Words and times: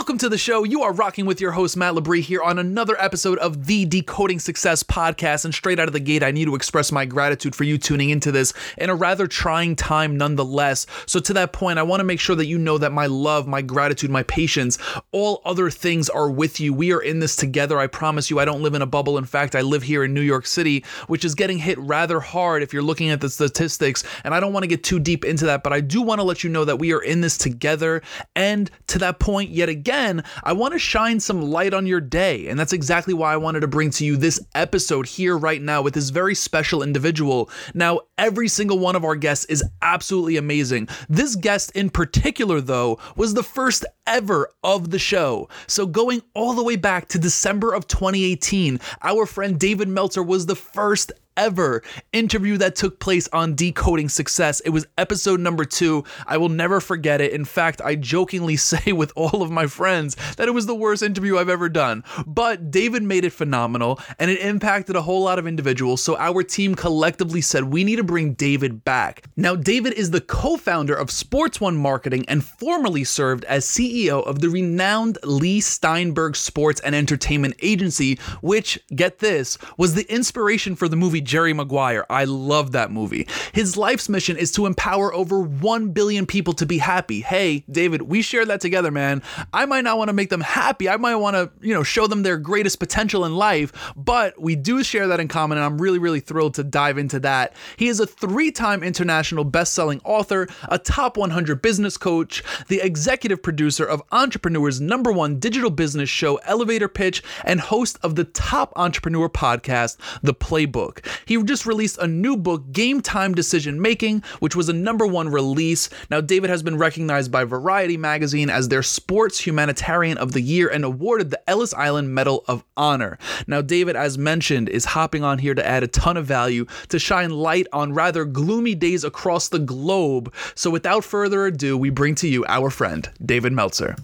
Welcome 0.00 0.16
to 0.16 0.30
the 0.30 0.38
show. 0.38 0.64
You 0.64 0.82
are 0.82 0.94
rocking 0.94 1.26
with 1.26 1.42
your 1.42 1.52
host, 1.52 1.76
Matt 1.76 1.92
Labrie, 1.92 2.22
here 2.22 2.40
on 2.40 2.58
another 2.58 2.98
episode 2.98 3.36
of 3.36 3.66
the 3.66 3.84
Decoding 3.84 4.38
Success 4.38 4.82
podcast. 4.82 5.44
And 5.44 5.52
straight 5.52 5.78
out 5.78 5.88
of 5.88 5.92
the 5.92 6.00
gate, 6.00 6.22
I 6.22 6.30
need 6.30 6.46
to 6.46 6.54
express 6.54 6.90
my 6.90 7.04
gratitude 7.04 7.54
for 7.54 7.64
you 7.64 7.76
tuning 7.76 8.08
into 8.08 8.32
this 8.32 8.54
in 8.78 8.88
a 8.88 8.94
rather 8.94 9.26
trying 9.26 9.76
time, 9.76 10.16
nonetheless. 10.16 10.86
So, 11.04 11.20
to 11.20 11.34
that 11.34 11.52
point, 11.52 11.78
I 11.78 11.82
want 11.82 12.00
to 12.00 12.04
make 12.04 12.18
sure 12.18 12.34
that 12.34 12.46
you 12.46 12.56
know 12.56 12.78
that 12.78 12.92
my 12.92 13.08
love, 13.08 13.46
my 13.46 13.60
gratitude, 13.60 14.10
my 14.10 14.22
patience, 14.22 14.78
all 15.12 15.42
other 15.44 15.68
things 15.68 16.08
are 16.08 16.30
with 16.30 16.60
you. 16.60 16.72
We 16.72 16.94
are 16.94 17.02
in 17.02 17.18
this 17.18 17.36
together. 17.36 17.78
I 17.78 17.86
promise 17.86 18.30
you, 18.30 18.38
I 18.38 18.46
don't 18.46 18.62
live 18.62 18.74
in 18.74 18.80
a 18.80 18.86
bubble. 18.86 19.18
In 19.18 19.26
fact, 19.26 19.54
I 19.54 19.60
live 19.60 19.82
here 19.82 20.02
in 20.02 20.14
New 20.14 20.22
York 20.22 20.46
City, 20.46 20.82
which 21.08 21.26
is 21.26 21.34
getting 21.34 21.58
hit 21.58 21.78
rather 21.78 22.20
hard 22.20 22.62
if 22.62 22.72
you're 22.72 22.82
looking 22.82 23.10
at 23.10 23.20
the 23.20 23.28
statistics. 23.28 24.02
And 24.24 24.34
I 24.34 24.40
don't 24.40 24.54
want 24.54 24.62
to 24.62 24.68
get 24.68 24.82
too 24.82 24.98
deep 24.98 25.26
into 25.26 25.44
that, 25.44 25.62
but 25.62 25.74
I 25.74 25.82
do 25.82 26.00
want 26.00 26.20
to 26.20 26.24
let 26.24 26.42
you 26.42 26.48
know 26.48 26.64
that 26.64 26.78
we 26.78 26.94
are 26.94 27.02
in 27.02 27.20
this 27.20 27.36
together. 27.36 28.00
And 28.34 28.70
to 28.86 28.98
that 29.00 29.18
point, 29.18 29.50
yet 29.50 29.68
again, 29.68 29.89
again, 29.90 30.22
I 30.44 30.52
want 30.52 30.72
to 30.72 30.78
shine 30.78 31.18
some 31.18 31.42
light 31.42 31.74
on 31.74 31.84
your 31.84 32.00
day. 32.00 32.46
And 32.46 32.56
that's 32.56 32.72
exactly 32.72 33.12
why 33.12 33.32
I 33.32 33.38
wanted 33.38 33.60
to 33.60 33.66
bring 33.66 33.90
to 33.90 34.04
you 34.04 34.16
this 34.16 34.38
episode 34.54 35.04
here 35.04 35.36
right 35.36 35.60
now 35.60 35.82
with 35.82 35.94
this 35.94 36.10
very 36.10 36.36
special 36.36 36.84
individual. 36.84 37.50
Now, 37.74 38.02
every 38.16 38.46
single 38.46 38.78
one 38.78 38.94
of 38.94 39.04
our 39.04 39.16
guests 39.16 39.46
is 39.46 39.64
absolutely 39.82 40.36
amazing. 40.36 40.88
This 41.08 41.34
guest 41.34 41.72
in 41.72 41.90
particular, 41.90 42.60
though, 42.60 43.00
was 43.16 43.34
the 43.34 43.42
first 43.42 43.84
ever 44.06 44.50
of 44.62 44.90
the 44.90 44.98
show. 45.00 45.48
So, 45.66 45.86
going 45.86 46.22
all 46.34 46.52
the 46.54 46.62
way 46.62 46.76
back 46.76 47.08
to 47.08 47.18
December 47.18 47.74
of 47.74 47.88
2018, 47.88 48.78
our 49.02 49.26
friend 49.26 49.58
David 49.58 49.88
Meltzer 49.88 50.22
was 50.22 50.46
the 50.46 50.54
first 50.54 51.10
ever 51.40 51.82
interview 52.12 52.58
that 52.58 52.76
took 52.76 52.98
place 52.98 53.26
on 53.32 53.54
Decoding 53.54 54.10
Success. 54.10 54.60
It 54.60 54.70
was 54.70 54.86
episode 54.98 55.40
number 55.40 55.64
two. 55.64 56.04
I 56.26 56.36
will 56.36 56.50
never 56.50 56.80
forget 56.80 57.22
it. 57.22 57.32
In 57.32 57.46
fact, 57.46 57.80
I 57.80 57.94
jokingly 57.94 58.56
say 58.70 58.92
with 58.92 59.12
all 59.16 59.42
of 59.42 59.50
my 59.50 59.66
friends 59.66 60.16
that 60.36 60.48
it 60.48 60.52
was 60.52 60.66
the 60.66 60.74
worst 60.74 61.02
interview 61.02 61.38
I've 61.38 61.48
ever 61.48 61.70
done. 61.70 62.04
But 62.26 62.70
David 62.70 63.02
made 63.02 63.24
it 63.24 63.32
phenomenal 63.32 63.98
and 64.18 64.30
it 64.30 64.40
impacted 64.40 64.96
a 64.96 65.02
whole 65.02 65.22
lot 65.22 65.38
of 65.38 65.46
individuals. 65.46 66.02
So 66.02 66.18
our 66.18 66.42
team 66.42 66.74
collectively 66.74 67.40
said 67.40 67.64
we 67.64 67.84
need 67.84 67.96
to 67.96 68.04
bring 68.04 68.34
David 68.34 68.84
back. 68.84 69.24
Now, 69.36 69.56
David 69.56 69.94
is 69.94 70.10
the 70.10 70.20
co 70.20 70.58
founder 70.58 70.94
of 70.94 71.10
Sports 71.10 71.60
One 71.60 71.76
Marketing 71.76 72.26
and 72.28 72.44
formerly 72.44 73.04
served 73.04 73.44
as 73.44 73.64
CEO 73.64 74.26
of 74.26 74.40
the 74.40 74.50
renowned 74.50 75.16
Leigh 75.24 75.60
Steinberg 75.60 76.36
Sports 76.36 76.80
and 76.80 76.94
Entertainment 76.94 77.54
Agency, 77.62 78.18
which, 78.42 78.78
get 78.94 79.20
this, 79.20 79.56
was 79.78 79.94
the 79.94 80.10
inspiration 80.12 80.76
for 80.76 80.88
the 80.88 80.96
movie 80.96 81.10
movie 81.10 81.20
Jerry 81.30 81.52
Maguire. 81.52 82.04
I 82.10 82.24
love 82.24 82.72
that 82.72 82.90
movie. 82.90 83.28
His 83.52 83.76
life's 83.76 84.08
mission 84.08 84.36
is 84.36 84.50
to 84.52 84.66
empower 84.66 85.14
over 85.14 85.40
1 85.40 85.90
billion 85.90 86.26
people 86.26 86.54
to 86.54 86.66
be 86.66 86.78
happy. 86.78 87.20
Hey, 87.20 87.64
David, 87.70 88.02
we 88.02 88.20
share 88.20 88.44
that 88.46 88.60
together, 88.60 88.90
man. 88.90 89.22
I 89.52 89.64
might 89.64 89.84
not 89.84 89.96
want 89.96 90.08
to 90.08 90.12
make 90.12 90.30
them 90.30 90.40
happy. 90.40 90.88
I 90.88 90.96
might 90.96 91.14
want 91.14 91.36
to, 91.36 91.52
you 91.60 91.72
know, 91.72 91.84
show 91.84 92.08
them 92.08 92.24
their 92.24 92.36
greatest 92.36 92.80
potential 92.80 93.24
in 93.24 93.36
life, 93.36 93.92
but 93.94 94.40
we 94.40 94.56
do 94.56 94.82
share 94.82 95.06
that 95.06 95.20
in 95.20 95.28
common 95.28 95.58
and 95.58 95.64
I'm 95.64 95.80
really 95.80 96.00
really 96.00 96.18
thrilled 96.18 96.54
to 96.54 96.64
dive 96.64 96.98
into 96.98 97.20
that. 97.20 97.54
He 97.76 97.86
is 97.86 98.00
a 98.00 98.06
3-time 98.06 98.82
international 98.82 99.44
best-selling 99.44 100.00
author, 100.04 100.48
a 100.68 100.78
top 100.78 101.16
100 101.16 101.62
business 101.62 101.96
coach, 101.96 102.42
the 102.66 102.80
executive 102.80 103.40
producer 103.40 103.84
of 103.84 104.02
Entrepreneur's 104.10 104.80
number 104.80 105.12
1 105.12 105.38
digital 105.38 105.70
business 105.70 106.08
show 106.08 106.36
Elevator 106.38 106.88
Pitch 106.88 107.22
and 107.44 107.60
host 107.60 107.98
of 108.02 108.16
the 108.16 108.24
top 108.24 108.72
entrepreneur 108.74 109.28
podcast, 109.28 109.96
The 110.22 110.34
Playbook. 110.34 111.04
He 111.26 111.42
just 111.42 111.66
released 111.66 111.98
a 111.98 112.06
new 112.06 112.36
book, 112.36 112.72
Game 112.72 113.00
Time 113.00 113.34
Decision 113.34 113.80
Making, 113.80 114.22
which 114.40 114.56
was 114.56 114.68
a 114.68 114.72
number 114.72 115.06
one 115.06 115.28
release. 115.28 115.88
Now, 116.10 116.20
David 116.20 116.50
has 116.50 116.62
been 116.62 116.78
recognized 116.78 117.30
by 117.30 117.44
Variety 117.44 117.96
magazine 117.96 118.50
as 118.50 118.68
their 118.68 118.82
Sports 118.82 119.46
Humanitarian 119.46 120.18
of 120.18 120.32
the 120.32 120.40
Year 120.40 120.68
and 120.68 120.84
awarded 120.84 121.30
the 121.30 121.50
Ellis 121.50 121.74
Island 121.74 122.14
Medal 122.14 122.44
of 122.48 122.64
Honor. 122.76 123.18
Now, 123.46 123.62
David, 123.62 123.96
as 123.96 124.18
mentioned, 124.18 124.68
is 124.68 124.84
hopping 124.84 125.24
on 125.24 125.38
here 125.38 125.54
to 125.54 125.66
add 125.66 125.82
a 125.82 125.88
ton 125.88 126.16
of 126.16 126.26
value 126.26 126.66
to 126.88 126.98
shine 126.98 127.30
light 127.30 127.66
on 127.72 127.92
rather 127.92 128.24
gloomy 128.24 128.74
days 128.74 129.04
across 129.04 129.48
the 129.48 129.58
globe. 129.58 130.32
So, 130.54 130.70
without 130.70 131.04
further 131.04 131.46
ado, 131.46 131.76
we 131.76 131.90
bring 131.90 132.14
to 132.16 132.28
you 132.28 132.44
our 132.48 132.70
friend, 132.70 133.08
David 133.24 133.52
Meltzer. 133.52 133.96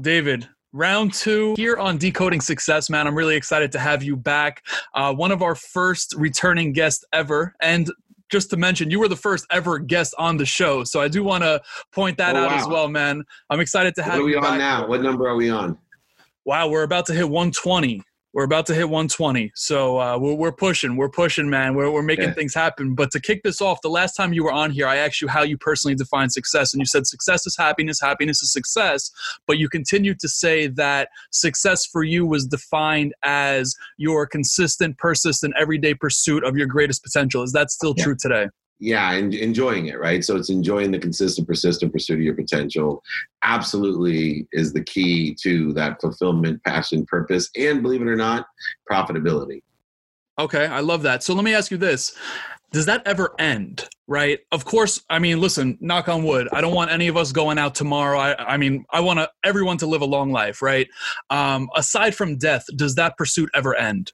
David, 0.00 0.48
round 0.74 1.14
two 1.14 1.54
here 1.56 1.76
on 1.76 1.96
Decoding 1.96 2.40
Success, 2.40 2.90
man. 2.90 3.06
I'm 3.06 3.14
really 3.14 3.36
excited 3.36 3.72
to 3.72 3.78
have 3.78 4.02
you 4.02 4.16
back. 4.16 4.66
Uh, 4.92 5.14
one 5.14 5.30
of 5.30 5.40
our 5.40 5.54
first 5.54 6.14
returning 6.18 6.72
guests 6.72 7.04
ever. 7.12 7.54
And 7.62 7.90
just 8.30 8.50
to 8.50 8.56
mention, 8.56 8.90
you 8.90 8.98
were 8.98 9.08
the 9.08 9.16
first 9.16 9.46
ever 9.50 9.78
guest 9.78 10.14
on 10.18 10.36
the 10.36 10.44
show. 10.44 10.82
So 10.82 11.00
I 11.00 11.08
do 11.08 11.22
want 11.22 11.44
to 11.44 11.62
point 11.92 12.18
that 12.18 12.34
oh, 12.36 12.40
out 12.40 12.50
wow. 12.50 12.58
as 12.58 12.66
well, 12.66 12.88
man. 12.88 13.22
I'm 13.48 13.60
excited 13.60 13.94
to 13.94 14.02
have 14.02 14.16
you. 14.16 14.24
What 14.24 14.36
are 14.36 14.40
we 14.40 14.46
on 14.48 14.58
now? 14.58 14.86
What 14.86 15.02
number 15.02 15.28
are 15.28 15.36
we 15.36 15.48
on? 15.48 15.78
Wow, 16.44 16.68
we're 16.68 16.82
about 16.82 17.06
to 17.06 17.14
hit 17.14 17.24
120 17.24 18.02
we're 18.34 18.44
about 18.44 18.66
to 18.66 18.74
hit 18.74 18.84
120 18.84 19.52
so 19.54 19.98
uh, 19.98 20.18
we're, 20.18 20.34
we're 20.34 20.52
pushing 20.52 20.96
we're 20.96 21.08
pushing 21.08 21.48
man. 21.48 21.74
We're, 21.74 21.90
we're 21.90 22.02
making 22.02 22.28
yeah. 22.28 22.34
things 22.34 22.54
happen. 22.54 22.94
But 22.94 23.10
to 23.12 23.20
kick 23.20 23.42
this 23.42 23.62
off 23.62 23.80
the 23.82 23.88
last 23.88 24.14
time 24.14 24.32
you 24.32 24.44
were 24.44 24.52
on 24.52 24.70
here 24.70 24.86
i 24.86 24.96
asked 24.96 25.22
you 25.22 25.28
how 25.28 25.42
you 25.42 25.56
personally 25.56 25.94
define 25.94 26.28
success 26.28 26.74
and 26.74 26.80
you 26.80 26.86
said 26.86 27.06
success 27.06 27.46
is 27.46 27.56
happiness 27.56 28.00
happiness 28.00 28.42
is 28.42 28.52
success. 28.52 29.10
But 29.46 29.58
you 29.58 29.68
continued 29.68 30.20
to 30.20 30.28
say 30.28 30.66
that 30.68 31.08
success 31.30 31.86
for 31.86 32.02
you 32.02 32.26
was 32.26 32.46
defined 32.46 33.14
as 33.22 33.74
your 33.96 34.26
consistent 34.26 34.98
persistent 34.98 35.54
everyday 35.58 35.94
pursuit 35.94 36.44
of 36.44 36.56
your 36.56 36.66
greatest 36.66 37.02
potential. 37.02 37.42
Is 37.42 37.52
that 37.52 37.70
still 37.70 37.94
yeah. 37.96 38.04
true 38.04 38.16
today 38.18 38.48
yeah 38.78 39.12
and 39.12 39.34
enjoying 39.34 39.86
it 39.86 39.98
right? 39.98 40.24
So 40.24 40.36
it's 40.36 40.50
enjoying 40.50 40.90
the 40.90 40.98
consistent 40.98 41.46
persistent 41.46 41.92
pursuit 41.92 42.14
of 42.14 42.22
your 42.22 42.34
potential 42.34 43.02
absolutely 43.42 44.46
is 44.52 44.72
the 44.72 44.84
key 44.84 45.36
to 45.42 45.72
that 45.74 46.00
fulfillment 46.00 46.62
passion 46.64 47.04
purpose 47.06 47.50
and 47.56 47.82
believe 47.82 48.02
it 48.02 48.08
or 48.08 48.16
not 48.16 48.46
profitability. 48.90 49.62
Okay 50.38 50.66
i 50.66 50.80
love 50.80 51.02
that. 51.02 51.22
So 51.22 51.34
let 51.34 51.44
me 51.44 51.54
ask 51.54 51.70
you 51.70 51.76
this. 51.76 52.16
Does 52.72 52.86
that 52.86 53.06
ever 53.06 53.34
end 53.38 53.88
right? 54.06 54.40
Of 54.52 54.64
course 54.64 55.02
i 55.08 55.18
mean 55.18 55.40
listen 55.40 55.78
knock 55.80 56.08
on 56.08 56.24
wood 56.24 56.48
i 56.52 56.60
don't 56.60 56.74
want 56.74 56.90
any 56.90 57.08
of 57.08 57.16
us 57.16 57.32
going 57.32 57.58
out 57.58 57.74
tomorrow. 57.74 58.18
I, 58.18 58.54
I 58.54 58.56
mean 58.56 58.84
i 58.90 59.00
want 59.00 59.28
everyone 59.44 59.78
to 59.78 59.86
live 59.86 60.02
a 60.02 60.06
long 60.06 60.32
life 60.32 60.60
right? 60.60 60.88
Um, 61.30 61.68
aside 61.76 62.14
from 62.14 62.36
death 62.36 62.66
does 62.76 62.96
that 62.96 63.16
pursuit 63.16 63.50
ever 63.54 63.74
end 63.74 64.12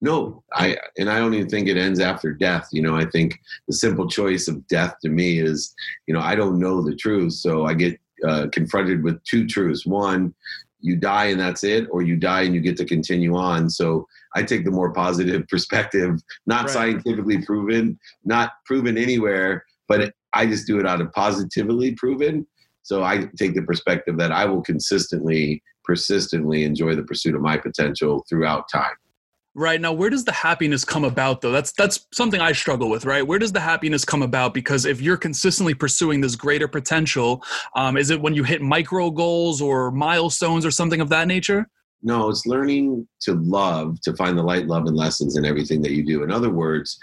no 0.00 0.42
i 0.54 0.76
and 0.98 1.10
i 1.10 1.18
don't 1.18 1.34
even 1.34 1.48
think 1.48 1.68
it 1.68 1.76
ends 1.76 2.00
after 2.00 2.32
death 2.32 2.68
you 2.72 2.82
know 2.82 2.96
i 2.96 3.04
think 3.04 3.38
the 3.68 3.74
simple 3.74 4.08
choice 4.08 4.48
of 4.48 4.66
death 4.68 4.94
to 5.02 5.08
me 5.08 5.40
is 5.40 5.74
you 6.06 6.14
know 6.14 6.20
i 6.20 6.34
don't 6.34 6.58
know 6.58 6.82
the 6.82 6.94
truth 6.96 7.32
so 7.32 7.64
i 7.64 7.74
get 7.74 7.98
uh, 8.26 8.46
confronted 8.52 9.02
with 9.02 9.22
two 9.24 9.46
truths. 9.46 9.86
One 9.86 10.34
you 10.80 10.96
die 10.96 11.26
and 11.26 11.40
that's 11.40 11.64
it 11.64 11.88
or 11.90 12.02
you 12.02 12.14
die 12.14 12.42
and 12.42 12.54
you 12.54 12.60
get 12.60 12.76
to 12.76 12.84
continue 12.84 13.34
on. 13.36 13.70
So 13.70 14.06
i 14.34 14.42
take 14.42 14.64
the 14.64 14.70
more 14.70 14.92
positive 14.92 15.46
perspective 15.48 16.20
not 16.46 16.64
right. 16.64 16.70
scientifically 16.70 17.42
proven 17.42 17.98
not 18.24 18.52
proven 18.66 18.98
anywhere 18.98 19.64
but 19.88 20.12
i 20.34 20.44
just 20.46 20.66
do 20.66 20.78
it 20.78 20.86
out 20.86 21.00
of 21.00 21.12
positively 21.12 21.94
proven. 21.94 22.46
So 22.82 23.02
i 23.02 23.28
take 23.38 23.54
the 23.54 23.62
perspective 23.62 24.18
that 24.18 24.32
i 24.32 24.44
will 24.44 24.62
consistently 24.62 25.62
persistently 25.84 26.64
enjoy 26.64 26.94
the 26.94 27.02
pursuit 27.02 27.34
of 27.34 27.40
my 27.40 27.56
potential 27.56 28.24
throughout 28.28 28.68
time 28.70 28.96
Right 29.56 29.80
now, 29.80 29.92
where 29.92 30.10
does 30.10 30.24
the 30.24 30.32
happiness 30.32 30.84
come 30.84 31.04
about 31.04 31.40
though? 31.40 31.52
That's 31.52 31.70
that's 31.72 32.06
something 32.12 32.40
I 32.40 32.50
struggle 32.52 32.90
with, 32.90 33.04
right? 33.04 33.24
Where 33.24 33.38
does 33.38 33.52
the 33.52 33.60
happiness 33.60 34.04
come 34.04 34.22
about? 34.22 34.52
Because 34.52 34.84
if 34.84 35.00
you're 35.00 35.16
consistently 35.16 35.74
pursuing 35.74 36.20
this 36.20 36.34
greater 36.34 36.66
potential, 36.66 37.42
um, 37.76 37.96
is 37.96 38.10
it 38.10 38.20
when 38.20 38.34
you 38.34 38.42
hit 38.42 38.62
micro 38.62 39.10
goals 39.10 39.62
or 39.62 39.92
milestones 39.92 40.66
or 40.66 40.72
something 40.72 41.00
of 41.00 41.08
that 41.10 41.28
nature? 41.28 41.68
No, 42.02 42.28
it's 42.28 42.46
learning 42.46 43.08
to 43.22 43.32
love, 43.34 43.98
to 44.02 44.14
find 44.14 44.36
the 44.36 44.42
light, 44.42 44.66
love, 44.66 44.86
and 44.86 44.96
lessons 44.96 45.38
in 45.38 45.46
everything 45.46 45.80
that 45.82 45.92
you 45.92 46.04
do. 46.04 46.22
In 46.22 46.30
other 46.30 46.50
words, 46.50 46.98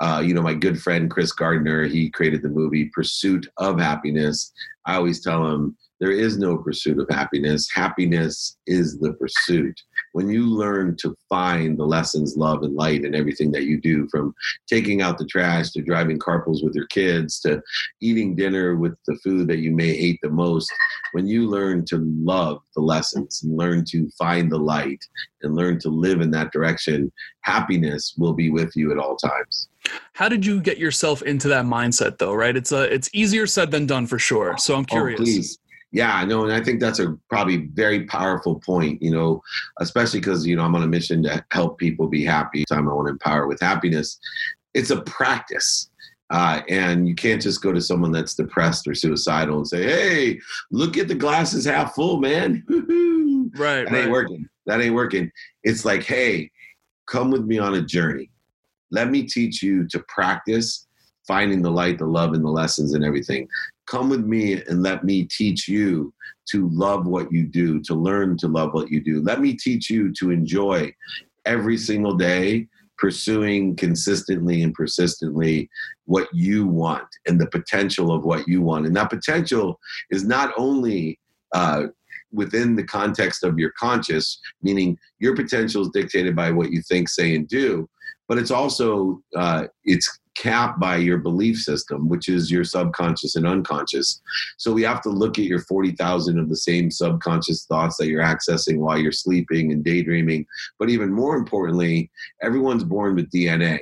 uh, 0.00 0.22
you 0.24 0.32
know, 0.32 0.40
my 0.40 0.54
good 0.54 0.80
friend 0.80 1.10
Chris 1.10 1.30
Gardner, 1.32 1.84
he 1.84 2.08
created 2.08 2.40
the 2.40 2.48
movie 2.48 2.90
Pursuit 2.94 3.46
of 3.58 3.78
Happiness. 3.78 4.52
I 4.86 4.94
always 4.94 5.22
tell 5.22 5.46
him 5.46 5.76
there 6.00 6.10
is 6.10 6.38
no 6.38 6.56
pursuit 6.56 6.98
of 6.98 7.06
happiness. 7.10 7.68
Happiness 7.74 8.56
is 8.66 8.98
the 8.98 9.12
pursuit. 9.14 9.78
When 10.16 10.30
you 10.30 10.46
learn 10.46 10.96
to 11.02 11.14
find 11.28 11.76
the 11.76 11.84
lessons, 11.84 12.38
love, 12.38 12.62
and 12.62 12.74
light 12.74 13.04
in 13.04 13.14
everything 13.14 13.52
that 13.52 13.64
you 13.64 13.78
do, 13.78 14.08
from 14.08 14.34
taking 14.66 15.02
out 15.02 15.18
the 15.18 15.26
trash 15.26 15.72
to 15.72 15.82
driving 15.82 16.18
carpools 16.18 16.64
with 16.64 16.74
your 16.74 16.86
kids 16.86 17.38
to 17.40 17.62
eating 18.00 18.34
dinner 18.34 18.76
with 18.76 18.96
the 19.06 19.16
food 19.16 19.46
that 19.48 19.58
you 19.58 19.72
may 19.72 19.94
hate 19.94 20.18
the 20.22 20.30
most, 20.30 20.72
when 21.12 21.26
you 21.26 21.46
learn 21.46 21.84
to 21.88 21.98
love 21.98 22.62
the 22.74 22.80
lessons 22.80 23.42
and 23.42 23.58
learn 23.58 23.84
to 23.90 24.08
find 24.18 24.50
the 24.50 24.56
light 24.56 25.04
and 25.42 25.54
learn 25.54 25.78
to 25.80 25.90
live 25.90 26.22
in 26.22 26.30
that 26.30 26.50
direction, 26.50 27.12
happiness 27.42 28.14
will 28.16 28.32
be 28.32 28.48
with 28.48 28.74
you 28.74 28.92
at 28.92 28.98
all 28.98 29.16
times. 29.16 29.68
How 30.14 30.30
did 30.30 30.46
you 30.46 30.62
get 30.62 30.78
yourself 30.78 31.20
into 31.20 31.48
that 31.48 31.66
mindset 31.66 32.16
though, 32.16 32.32
right? 32.32 32.56
It's 32.56 32.72
a 32.72 32.90
it's 32.90 33.10
easier 33.12 33.46
said 33.46 33.70
than 33.70 33.84
done 33.84 34.06
for 34.06 34.18
sure. 34.18 34.56
So 34.56 34.76
I'm 34.76 34.80
oh, 34.80 34.84
curious. 34.84 35.20
Oh, 35.20 35.24
please 35.24 35.58
Yeah, 35.92 36.24
no, 36.24 36.44
and 36.44 36.52
I 36.52 36.62
think 36.62 36.80
that's 36.80 36.98
a 36.98 37.16
probably 37.30 37.68
very 37.72 38.04
powerful 38.04 38.56
point, 38.60 39.00
you 39.00 39.10
know, 39.10 39.40
especially 39.80 40.20
because, 40.20 40.46
you 40.46 40.56
know, 40.56 40.62
I'm 40.62 40.74
on 40.74 40.82
a 40.82 40.86
mission 40.86 41.22
to 41.22 41.44
help 41.50 41.78
people 41.78 42.08
be 42.08 42.24
happy. 42.24 42.64
Time 42.64 42.88
I 42.88 42.92
want 42.92 43.06
to 43.06 43.12
empower 43.12 43.46
with 43.46 43.60
happiness. 43.60 44.18
It's 44.74 44.90
a 44.90 45.00
practice. 45.02 45.90
Uh, 46.30 46.60
and 46.68 47.08
you 47.08 47.14
can't 47.14 47.40
just 47.40 47.62
go 47.62 47.72
to 47.72 47.80
someone 47.80 48.10
that's 48.10 48.34
depressed 48.34 48.88
or 48.88 48.94
suicidal 48.94 49.58
and 49.58 49.68
say, 49.68 49.84
"Hey, 49.84 50.40
look 50.72 50.96
at 50.96 51.06
the 51.06 51.14
glasses 51.14 51.66
half 51.66 51.94
full, 51.94 52.18
man." 52.18 52.64
Right, 53.56 53.84
that 53.84 53.92
right. 53.92 54.02
ain't 54.02 54.10
working. 54.10 54.48
That 54.66 54.80
ain't 54.80 54.94
working. 54.94 55.30
It's 55.62 55.84
like, 55.84 56.02
hey, 56.02 56.50
come 57.06 57.30
with 57.30 57.44
me 57.44 57.58
on 57.58 57.74
a 57.74 57.80
journey. 57.80 58.30
Let 58.90 59.10
me 59.10 59.22
teach 59.22 59.62
you 59.62 59.86
to 59.88 60.00
practice 60.08 60.86
finding 61.26 61.62
the 61.62 61.70
light, 61.70 61.98
the 61.98 62.06
love, 62.06 62.34
and 62.34 62.44
the 62.44 62.50
lessons 62.50 62.94
and 62.94 63.04
everything. 63.04 63.48
Come 63.86 64.08
with 64.08 64.24
me 64.24 64.62
and 64.64 64.82
let 64.82 65.04
me 65.04 65.24
teach 65.24 65.68
you 65.68 66.12
to 66.50 66.68
love 66.70 67.06
what 67.06 67.32
you 67.32 67.46
do, 67.46 67.80
to 67.82 67.94
learn 67.94 68.36
to 68.38 68.48
love 68.48 68.72
what 68.74 68.90
you 68.90 69.00
do. 69.00 69.20
Let 69.20 69.40
me 69.40 69.54
teach 69.54 69.90
you 69.90 70.12
to 70.14 70.30
enjoy 70.30 70.94
every 71.44 71.76
single 71.76 72.14
day 72.14 72.66
pursuing 72.98 73.76
consistently 73.76 74.62
and 74.62 74.72
persistently 74.72 75.68
what 76.06 76.28
you 76.32 76.66
want 76.66 77.06
and 77.26 77.40
the 77.40 77.48
potential 77.48 78.12
of 78.12 78.24
what 78.24 78.48
you 78.48 78.62
want. 78.62 78.86
And 78.86 78.96
that 78.96 79.10
potential 79.10 79.78
is 80.10 80.24
not 80.24 80.52
only 80.56 81.18
uh, 81.52 81.84
within 82.32 82.74
the 82.74 82.84
context 82.84 83.44
of 83.44 83.58
your 83.58 83.72
conscious, 83.78 84.40
meaning 84.62 84.98
your 85.18 85.36
potential 85.36 85.82
is 85.82 85.90
dictated 85.90 86.34
by 86.34 86.50
what 86.50 86.70
you 86.70 86.82
think, 86.82 87.08
say, 87.08 87.34
and 87.34 87.46
do, 87.46 87.88
but 88.28 88.38
it's 88.38 88.50
also 88.50 89.20
uh, 89.36 89.66
it's 89.84 90.18
capped 90.36 90.78
by 90.78 90.96
your 90.96 91.18
belief 91.18 91.58
system, 91.58 92.08
which 92.08 92.28
is 92.28 92.50
your 92.50 92.64
subconscious 92.64 93.36
and 93.36 93.46
unconscious. 93.46 94.20
So 94.58 94.72
we 94.72 94.82
have 94.82 95.02
to 95.02 95.08
look 95.08 95.38
at 95.38 95.44
your 95.44 95.60
40,000 95.60 96.38
of 96.38 96.48
the 96.48 96.56
same 96.56 96.90
subconscious 96.90 97.64
thoughts 97.66 97.96
that 97.96 98.08
you're 98.08 98.22
accessing 98.22 98.78
while 98.78 98.98
you're 98.98 99.12
sleeping 99.12 99.72
and 99.72 99.82
daydreaming. 99.82 100.46
But 100.78 100.90
even 100.90 101.12
more 101.12 101.36
importantly, 101.36 102.10
everyone's 102.42 102.84
born 102.84 103.16
with 103.16 103.30
DNA. 103.30 103.78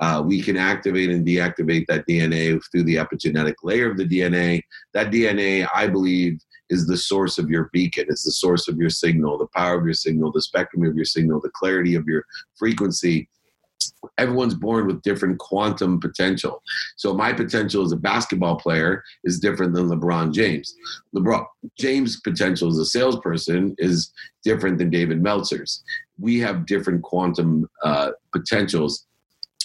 Uh, 0.00 0.22
we 0.26 0.42
can 0.42 0.56
activate 0.56 1.10
and 1.10 1.26
deactivate 1.26 1.86
that 1.86 2.06
DNA 2.06 2.60
through 2.70 2.82
the 2.82 2.96
epigenetic 2.96 3.54
layer 3.62 3.90
of 3.90 3.96
the 3.96 4.06
DNA. 4.06 4.60
That 4.92 5.10
DNA, 5.10 5.66
I 5.74 5.86
believe, 5.86 6.40
is 6.68 6.86
the 6.86 6.96
source 6.96 7.38
of 7.38 7.48
your 7.48 7.70
beacon. 7.72 8.06
It's 8.08 8.24
the 8.24 8.32
source 8.32 8.68
of 8.68 8.76
your 8.76 8.90
signal, 8.90 9.38
the 9.38 9.46
power 9.54 9.78
of 9.78 9.84
your 9.84 9.94
signal, 9.94 10.32
the 10.32 10.42
spectrum 10.42 10.84
of 10.84 10.96
your 10.96 11.04
signal, 11.04 11.40
the 11.40 11.50
clarity 11.50 11.94
of 11.94 12.06
your 12.06 12.24
frequency 12.56 13.28
everyone's 14.18 14.54
born 14.54 14.86
with 14.86 15.02
different 15.02 15.38
quantum 15.38 16.00
potential. 16.00 16.62
So 16.96 17.14
my 17.14 17.32
potential 17.32 17.84
as 17.84 17.92
a 17.92 17.96
basketball 17.96 18.56
player 18.56 19.02
is 19.24 19.40
different 19.40 19.74
than 19.74 19.88
LeBron 19.88 20.32
James. 20.32 20.74
LeBron 21.14 21.46
James' 21.78 22.20
potential 22.20 22.68
as 22.68 22.78
a 22.78 22.84
salesperson 22.84 23.74
is 23.78 24.12
different 24.42 24.78
than 24.78 24.90
David 24.90 25.22
Meltzer's. 25.22 25.82
We 26.18 26.38
have 26.40 26.66
different 26.66 27.02
quantum 27.02 27.68
uh, 27.82 28.10
potentials 28.32 29.06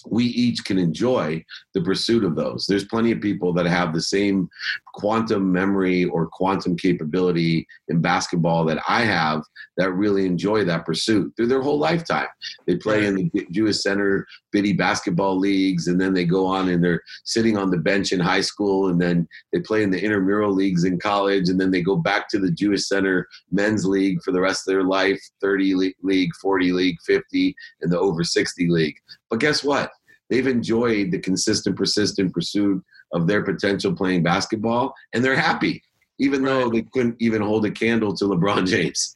we 0.07 0.25
each 0.25 0.63
can 0.63 0.77
enjoy 0.77 1.43
the 1.73 1.81
pursuit 1.81 2.23
of 2.23 2.35
those. 2.35 2.65
There's 2.65 2.85
plenty 2.85 3.11
of 3.11 3.21
people 3.21 3.53
that 3.53 3.65
have 3.65 3.93
the 3.93 4.01
same 4.01 4.49
quantum 4.99 5.49
memory 5.49 6.03
or 6.03 6.27
quantum 6.27 6.75
capability 6.75 7.65
in 7.87 8.01
basketball 8.01 8.65
that 8.65 8.83
I 8.89 9.03
have 9.03 9.43
that 9.77 9.93
really 9.93 10.25
enjoy 10.25 10.65
that 10.65 10.85
pursuit 10.85 11.31
through 11.37 11.47
their 11.47 11.61
whole 11.61 11.79
lifetime. 11.79 12.27
They 12.67 12.75
play 12.75 13.05
in 13.05 13.15
the 13.15 13.47
Jewish 13.49 13.81
Center 13.81 14.27
Biddy 14.51 14.73
basketball 14.73 15.39
leagues, 15.39 15.87
and 15.87 16.01
then 16.01 16.13
they 16.13 16.25
go 16.25 16.45
on 16.45 16.67
and 16.67 16.83
they're 16.83 17.01
sitting 17.23 17.57
on 17.57 17.71
the 17.71 17.77
bench 17.77 18.11
in 18.11 18.19
high 18.19 18.41
school, 18.41 18.89
and 18.89 19.01
then 19.01 19.25
they 19.53 19.61
play 19.61 19.83
in 19.83 19.89
the 19.89 20.03
intramural 20.03 20.53
leagues 20.53 20.83
in 20.83 20.99
college, 20.99 21.47
and 21.47 21.57
then 21.61 21.71
they 21.71 21.81
go 21.81 21.95
back 21.95 22.27
to 22.29 22.39
the 22.39 22.51
Jewish 22.51 22.85
Center 22.85 23.25
men's 23.51 23.85
league 23.85 24.21
for 24.21 24.33
the 24.33 24.41
rest 24.41 24.67
of 24.67 24.73
their 24.73 24.83
life 24.83 25.21
30 25.39 25.93
league, 26.03 26.35
40 26.41 26.73
league, 26.73 26.97
50, 27.05 27.55
and 27.79 27.89
the 27.89 27.97
over 27.97 28.25
60 28.25 28.67
league. 28.67 28.97
But 29.29 29.39
guess 29.39 29.63
what? 29.63 29.91
They've 30.29 30.45
enjoyed 30.45 31.11
the 31.11 31.19
consistent, 31.19 31.77
persistent 31.77 32.33
pursuit 32.33 32.83
of 33.13 33.27
their 33.27 33.43
potential 33.43 33.93
playing 33.93 34.23
basketball, 34.23 34.93
and 35.13 35.23
they're 35.23 35.35
happy, 35.35 35.81
even 36.19 36.43
right. 36.43 36.51
though 36.51 36.69
they 36.69 36.81
couldn't 36.81 37.15
even 37.19 37.41
hold 37.41 37.65
a 37.65 37.71
candle 37.71 38.15
to 38.15 38.25
LeBron 38.25 38.67
James. 38.67 39.15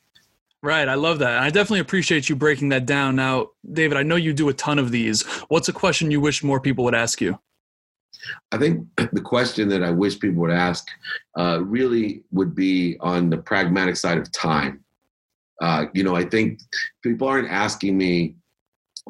Right. 0.62 0.88
I 0.88 0.94
love 0.94 1.19
that. 1.19 1.36
And 1.36 1.44
I 1.44 1.50
definitely 1.50 1.81
appreciate 1.81 2.30
you 2.30 2.38
breaking 2.38 2.69
that 2.69 2.86
down. 2.86 3.18
Now, 3.18 3.48
David, 3.69 3.98
I 3.98 4.04
know 4.04 4.16
you 4.16 4.31
do 4.31 4.48
a 4.48 4.54
ton 4.54 4.80
of 4.80 4.92
these. 4.92 5.24
What's 5.50 5.68
a 5.68 5.74
question 5.74 6.10
you 6.10 6.22
wish 6.22 6.42
more 6.42 6.62
people 6.62 6.86
would 6.86 6.95
ask 6.95 7.19
you? 7.19 7.38
I 8.51 8.57
think 8.57 8.88
the 9.12 9.22
question 9.22 9.68
that 9.69 9.84
I 9.84 9.92
wish 9.92 10.19
people 10.19 10.42
would 10.42 10.51
ask 10.51 10.88
uh, 11.38 11.60
really 11.63 12.24
would 12.31 12.56
be 12.56 12.98
on 13.01 13.30
the 13.30 13.38
pragmatic 13.38 13.98
side 13.98 14.18
of 14.18 14.31
time. 14.31 14.84
Uh, 15.62 15.86
you 15.94 16.04
know, 16.04 16.16
I 16.16 16.24
think 16.24 16.60
people 17.04 17.28
aren't 17.28 17.50
asking 17.50 17.98
me, 17.98 18.36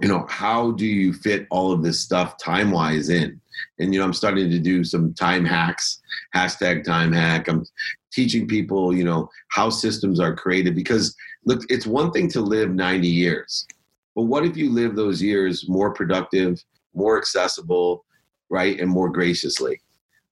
you 0.01 0.07
know, 0.07 0.25
how 0.27 0.71
do 0.71 0.85
you 0.85 1.13
fit 1.13 1.47
all 1.51 1.71
of 1.71 1.83
this 1.83 1.99
stuff 1.99 2.37
time 2.37 2.71
wise 2.71 3.09
in? 3.09 3.39
And, 3.79 3.93
you 3.93 3.99
know, 3.99 4.05
I'm 4.05 4.13
starting 4.13 4.49
to 4.49 4.59
do 4.59 4.83
some 4.83 5.13
time 5.13 5.45
hacks, 5.45 6.01
hashtag 6.35 6.83
time 6.83 7.11
hack. 7.11 7.47
I'm 7.47 7.65
teaching 8.11 8.47
people, 8.47 8.95
you 8.95 9.03
know, 9.03 9.29
how 9.49 9.69
systems 9.69 10.19
are 10.19 10.35
created 10.35 10.75
because 10.75 11.15
look, 11.45 11.61
it's 11.69 11.85
one 11.85 12.11
thing 12.11 12.27
to 12.29 12.41
live 12.41 12.71
90 12.71 13.07
years, 13.07 13.67
but 14.15 14.23
what 14.23 14.45
if 14.45 14.57
you 14.57 14.71
live 14.71 14.95
those 14.95 15.21
years 15.21 15.69
more 15.69 15.93
productive, 15.93 16.63
more 16.93 17.17
accessible, 17.17 18.05
right, 18.49 18.79
and 18.79 18.89
more 18.89 19.09
graciously? 19.09 19.79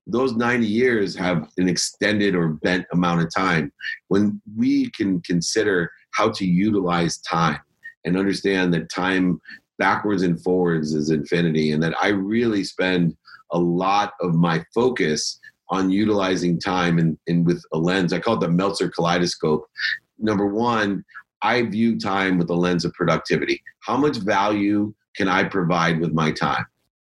Those 0.08 0.34
90 0.34 0.66
years 0.66 1.14
have 1.16 1.48
an 1.58 1.68
extended 1.68 2.34
or 2.34 2.48
bent 2.48 2.86
amount 2.92 3.22
of 3.22 3.32
time 3.32 3.72
when 4.08 4.40
we 4.56 4.90
can 4.90 5.20
consider 5.20 5.90
how 6.10 6.30
to 6.30 6.44
utilize 6.44 7.18
time 7.18 7.60
and 8.04 8.16
understand 8.16 8.72
that 8.74 8.90
time 8.90 9.40
backwards 9.78 10.22
and 10.22 10.40
forwards 10.42 10.94
is 10.94 11.10
infinity 11.10 11.72
and 11.72 11.82
that 11.82 11.94
I 12.00 12.08
really 12.08 12.64
spend 12.64 13.16
a 13.50 13.58
lot 13.58 14.12
of 14.20 14.34
my 14.34 14.64
focus 14.74 15.38
on 15.70 15.90
utilizing 15.90 16.60
time 16.60 16.98
and, 16.98 17.18
and 17.26 17.46
with 17.46 17.64
a 17.72 17.78
lens. 17.78 18.12
I 18.12 18.20
call 18.20 18.34
it 18.34 18.40
the 18.40 18.48
Meltzer 18.48 18.90
kaleidoscope. 18.90 19.66
Number 20.18 20.46
one, 20.46 21.04
I 21.42 21.62
view 21.62 21.98
time 21.98 22.38
with 22.38 22.50
a 22.50 22.54
lens 22.54 22.84
of 22.84 22.92
productivity. 22.92 23.62
How 23.80 23.96
much 23.96 24.18
value 24.18 24.94
can 25.16 25.28
I 25.28 25.44
provide 25.44 26.00
with 26.00 26.12
my 26.12 26.30
time? 26.30 26.64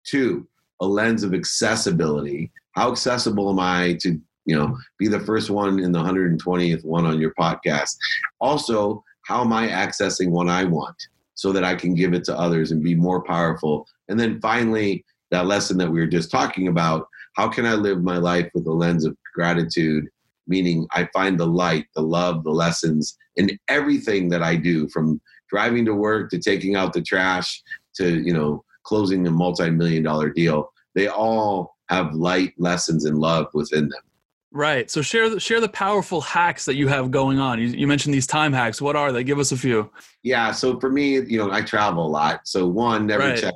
Two, 0.06 0.48
a 0.82 0.86
lens 0.86 1.24
of 1.24 1.34
accessibility. 1.34 2.52
How 2.74 2.92
accessible 2.92 3.50
am 3.50 3.60
I 3.60 3.98
to, 4.02 4.20
you 4.46 4.56
know, 4.56 4.78
be 4.98 5.08
the 5.08 5.20
first 5.22 5.50
one 5.50 5.80
in 5.80 5.92
the 5.92 6.00
120th 6.00 6.86
one 6.86 7.06
on 7.06 7.20
your 7.20 7.34
podcast? 7.40 7.96
Also, 8.40 9.04
how 9.30 9.42
am 9.42 9.54
I 9.54 9.68
accessing 9.68 10.32
what 10.32 10.50
I 10.50 10.64
want 10.64 10.98
so 11.36 11.52
that 11.52 11.64
I 11.64 11.76
can 11.76 11.94
give 11.94 12.16
it 12.16 12.24
to 12.24 12.38
others 12.38 12.72
and 12.72 12.84
be 12.84 12.96
more 12.96 13.22
powerful? 13.22 13.88
And 14.08 14.20
then 14.20 14.42
finally, 14.42 15.06
that 15.30 15.46
lesson 15.46 15.78
that 15.78 15.92
we 15.92 16.00
were 16.00 16.08
just 16.08 16.32
talking 16.32 16.68
about 16.68 17.08
how 17.36 17.48
can 17.48 17.64
I 17.64 17.76
live 17.76 18.02
my 18.02 18.18
life 18.18 18.50
with 18.56 18.66
a 18.66 18.72
lens 18.72 19.06
of 19.06 19.16
gratitude? 19.36 20.08
Meaning, 20.48 20.88
I 20.94 21.08
find 21.14 21.40
the 21.40 21.46
light, 21.46 21.86
the 21.94 22.02
love, 22.02 22.44
the 22.44 22.50
lessons 22.50 23.16
in 23.36 23.52
everything 23.68 24.30
that 24.30 24.42
I 24.42 24.56
do 24.56 24.90
from 24.90 25.22
driving 25.48 25.86
to 25.86 25.94
work 25.94 26.32
to 26.32 26.40
taking 26.40 26.76
out 26.76 26.94
the 26.94 27.02
trash 27.04 27.62
to, 27.98 28.20
you 28.20 28.34
know, 28.34 28.64
closing 28.82 29.28
a 29.28 29.32
multi 29.32 29.70
million 29.70 30.02
dollar 30.02 30.32
deal. 30.32 30.72
They 30.96 31.08
all 31.08 31.78
have 31.90 32.16
light 32.16 32.54
lessons 32.58 33.06
and 33.06 33.20
love 33.20 33.46
within 33.54 33.90
them. 33.90 34.02
Right. 34.52 34.90
So 34.90 35.02
share 35.02 35.30
the, 35.30 35.40
share 35.40 35.62
the 35.62 35.70
powerful 35.70 36.22
hacks 36.22 36.66
that 36.66 36.76
you 36.76 36.88
have 36.88 37.12
going 37.12 37.40
on. 37.40 37.60
You, 37.60 37.68
you, 37.68 37.86
mentioned 37.86 38.16
these 38.16 38.26
time 38.26 38.52
hacks. 38.52 38.82
What 38.82 38.96
are 38.96 39.12
they? 39.12 39.24
Give 39.24 39.38
us 39.38 39.52
a 39.52 39.58
few. 39.58 39.92
Yeah. 40.24 40.52
So 40.52 40.80
for 40.80 40.90
me, 40.90 41.20
you 41.20 41.38
know, 41.38 41.52
I 41.52 41.62
travel 41.62 42.06
a 42.06 42.10
lot. 42.10 42.42
So 42.46 42.68
one, 42.68 43.06
never 43.06 43.24
right. 43.24 43.38
check 43.38 43.54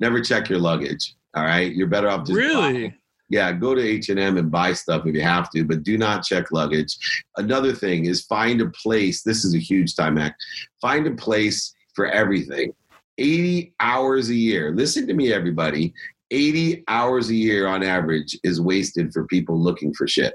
never 0.00 0.20
check 0.20 0.48
your 0.48 0.58
luggage. 0.58 1.14
All 1.34 1.44
right. 1.44 1.72
You're 1.72 1.88
better 1.88 2.08
off 2.08 2.26
just 2.26 2.36
really. 2.36 2.94
Yeah, 3.28 3.52
go 3.52 3.76
to 3.76 3.80
H 3.80 4.08
and 4.08 4.18
M 4.18 4.38
and 4.38 4.50
buy 4.50 4.72
stuff 4.72 5.06
if 5.06 5.14
you 5.14 5.22
have 5.22 5.50
to, 5.50 5.62
but 5.64 5.84
do 5.84 5.96
not 5.96 6.24
check 6.24 6.50
luggage. 6.50 7.22
Another 7.36 7.72
thing 7.72 8.06
is 8.06 8.22
find 8.22 8.60
a 8.60 8.70
place. 8.70 9.22
This 9.22 9.44
is 9.44 9.54
a 9.54 9.58
huge 9.58 9.94
time 9.94 10.16
hack. 10.16 10.34
Find 10.80 11.06
a 11.06 11.12
place 11.12 11.72
for 11.94 12.06
everything. 12.06 12.72
80 13.18 13.72
hours 13.78 14.30
a 14.30 14.34
year. 14.34 14.74
Listen 14.74 15.06
to 15.06 15.14
me, 15.14 15.32
everybody. 15.32 15.94
80 16.30 16.84
hours 16.88 17.30
a 17.30 17.34
year 17.34 17.66
on 17.66 17.82
average 17.82 18.38
is 18.44 18.60
wasted 18.60 19.12
for 19.12 19.26
people 19.26 19.60
looking 19.60 19.92
for 19.92 20.06
shit. 20.06 20.34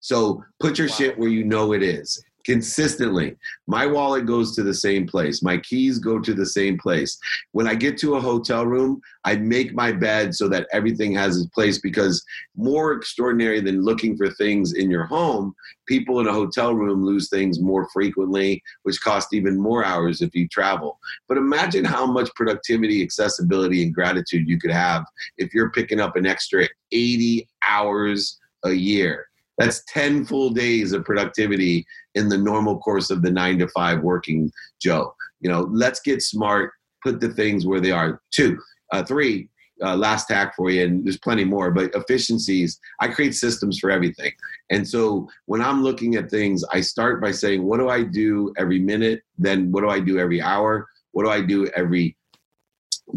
So 0.00 0.42
put 0.58 0.78
your 0.78 0.88
wow. 0.88 0.94
shit 0.94 1.18
where 1.18 1.28
you 1.28 1.44
know 1.44 1.72
it 1.72 1.82
is 1.82 2.22
consistently. 2.44 3.36
My 3.66 3.86
wallet 3.86 4.26
goes 4.26 4.54
to 4.56 4.62
the 4.62 4.74
same 4.74 5.06
place. 5.06 5.42
My 5.42 5.58
keys 5.58 5.98
go 5.98 6.18
to 6.18 6.34
the 6.34 6.46
same 6.46 6.78
place. 6.78 7.18
When 7.52 7.68
I 7.68 7.74
get 7.74 7.98
to 7.98 8.16
a 8.16 8.20
hotel 8.20 8.66
room, 8.66 9.00
I 9.24 9.36
make 9.36 9.74
my 9.74 9.92
bed 9.92 10.34
so 10.34 10.48
that 10.48 10.66
everything 10.72 11.14
has 11.14 11.36
its 11.36 11.46
place 11.50 11.78
because 11.78 12.24
more 12.56 12.92
extraordinary 12.92 13.60
than 13.60 13.84
looking 13.84 14.16
for 14.16 14.30
things 14.30 14.72
in 14.74 14.90
your 14.90 15.04
home, 15.04 15.54
people 15.86 16.20
in 16.20 16.26
a 16.26 16.32
hotel 16.32 16.74
room 16.74 17.04
lose 17.04 17.28
things 17.28 17.60
more 17.60 17.88
frequently, 17.92 18.62
which 18.82 19.00
cost 19.00 19.32
even 19.32 19.60
more 19.60 19.84
hours 19.84 20.22
if 20.22 20.34
you 20.34 20.48
travel. 20.48 20.98
But 21.28 21.38
imagine 21.38 21.84
how 21.84 22.06
much 22.06 22.30
productivity, 22.34 23.02
accessibility, 23.02 23.82
and 23.82 23.94
gratitude 23.94 24.48
you 24.48 24.58
could 24.58 24.70
have 24.70 25.04
if 25.38 25.54
you're 25.54 25.70
picking 25.70 26.00
up 26.00 26.16
an 26.16 26.26
extra 26.26 26.68
80 26.90 27.48
hours 27.66 28.38
a 28.64 28.72
year 28.72 29.26
That's 29.58 29.82
10 29.88 30.24
full 30.24 30.50
days 30.50 30.92
of 30.92 31.04
productivity 31.04 31.86
in 32.14 32.28
the 32.28 32.38
normal 32.38 32.78
course 32.78 33.10
of 33.10 33.22
the 33.22 33.30
nine 33.30 33.58
to 33.58 33.68
five 33.68 34.00
working 34.00 34.50
Joe. 34.80 35.14
You 35.40 35.50
know, 35.50 35.68
let's 35.70 36.00
get 36.00 36.22
smart, 36.22 36.72
put 37.02 37.20
the 37.20 37.28
things 37.28 37.66
where 37.66 37.80
they 37.80 37.90
are. 37.90 38.20
Two, 38.30 38.58
uh, 38.92 39.02
three, 39.02 39.48
uh, 39.82 39.96
last 39.96 40.30
hack 40.30 40.54
for 40.56 40.70
you, 40.70 40.84
and 40.84 41.04
there's 41.04 41.18
plenty 41.18 41.44
more, 41.44 41.70
but 41.70 41.94
efficiencies. 41.94 42.78
I 43.00 43.08
create 43.08 43.34
systems 43.34 43.78
for 43.78 43.90
everything. 43.90 44.32
And 44.70 44.86
so 44.86 45.28
when 45.46 45.60
I'm 45.60 45.82
looking 45.82 46.14
at 46.14 46.30
things, 46.30 46.64
I 46.72 46.80
start 46.80 47.20
by 47.20 47.32
saying, 47.32 47.62
what 47.62 47.78
do 47.78 47.88
I 47.88 48.02
do 48.04 48.52
every 48.56 48.78
minute? 48.78 49.22
Then 49.38 49.72
what 49.72 49.82
do 49.82 49.90
I 49.90 49.98
do 49.98 50.18
every 50.18 50.40
hour? 50.40 50.88
What 51.10 51.24
do 51.24 51.30
I 51.30 51.40
do 51.40 51.66
every 51.76 52.16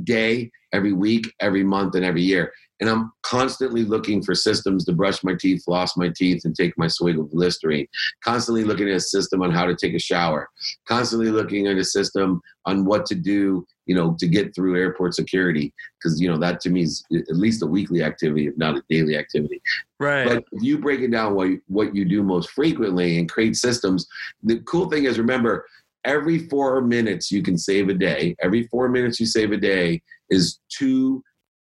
day, 0.04 0.52
every 0.76 0.94
week, 0.94 1.34
every 1.40 1.64
month, 1.64 1.96
and 1.96 2.06
every 2.06 2.22
year? 2.22 2.52
and 2.82 2.90
I'm 2.90 3.12
constantly 3.24 3.84
looking 3.84 4.22
for 4.22 4.36
systems 4.36 4.84
to 4.86 4.94
brush 4.94 5.24
my 5.24 5.34
teeth, 5.34 5.64
floss 5.64 5.96
my 5.96 6.10
teeth, 6.10 6.44
and 6.44 6.54
take 6.54 6.78
my 6.78 6.88
swig 6.88 7.18
of 7.18 7.30
Listerine. 7.32 7.88
Constantly 8.24 8.64
looking 8.64 8.90
at 8.90 8.98
a 8.98 9.02
system 9.02 9.42
on 9.42 9.52
how 9.52 9.66
to 9.66 9.76
take 9.76 9.94
a 9.94 10.00
shower. 10.00 10.50
Constantly 10.88 11.32
looking 11.32 11.68
at 11.68 11.78
a 11.78 11.86
system 11.86 12.42
on 12.66 12.84
what 12.84 13.06
to 13.06 13.16
do, 13.16 13.66
you 13.86 13.96
know, 13.96 14.16
to 14.20 14.28
get 14.28 14.54
through 14.54 14.78
airport 14.78 15.14
security, 15.14 15.74
because 15.98 16.20
you 16.20 16.28
know 16.30 16.38
that 16.38 16.60
to 16.62 16.70
me 16.70 16.82
is 16.82 17.04
at 17.14 17.38
least 17.38 17.64
a 17.64 17.68
weekly 17.68 18.04
activity, 18.04 18.48
if 18.48 18.58
not 18.58 18.78
a 18.78 18.84
daily 18.90 19.16
activity. 19.16 19.62
Right. 20.00 20.28
But 20.28 20.44
if 20.52 20.62
you 20.62 20.78
break 20.78 21.00
it 21.00 21.12
down, 21.12 21.36
what 21.36 21.50
what 21.68 21.96
you 21.96 22.04
do 22.04 22.24
most 22.24 22.50
frequently 22.50 23.20
and 23.20 23.30
create 23.30 23.56
systems, 23.56 24.06
the 24.44 24.60
cool 24.62 24.90
thing 24.90 25.06
is 25.06 25.18
remember. 25.18 25.66
Every 26.04 26.48
four 26.50 26.82
minutes 26.82 27.32
you 27.32 27.42
can 27.42 27.58
save 27.58 27.90
a 27.90 27.94
day. 27.96 28.36
Every 28.40 28.68
four 28.68 28.90
minutes 28.90 29.20
you 29.20 29.26
save 29.26 29.52
a 29.52 29.58
day 29.58 30.04
is 30.30 30.60
two 30.70 31.24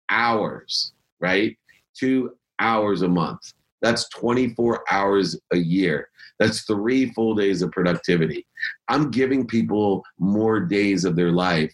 hours 0.09 0.93
right? 1.19 1.57
Two 1.97 2.31
hours 2.59 3.01
a 3.01 3.07
month. 3.07 3.53
That's 3.81 4.09
24 4.09 4.83
hours 4.91 5.39
a 5.53 5.57
year. 5.57 6.09
That's 6.39 6.63
three 6.63 7.11
full 7.13 7.35
days 7.35 7.61
of 7.61 7.71
productivity. 7.71 8.45
I'm 8.87 9.11
giving 9.11 9.45
people 9.47 10.03
more 10.17 10.59
days 10.59 11.05
of 11.05 11.15
their 11.15 11.31
life. 11.31 11.73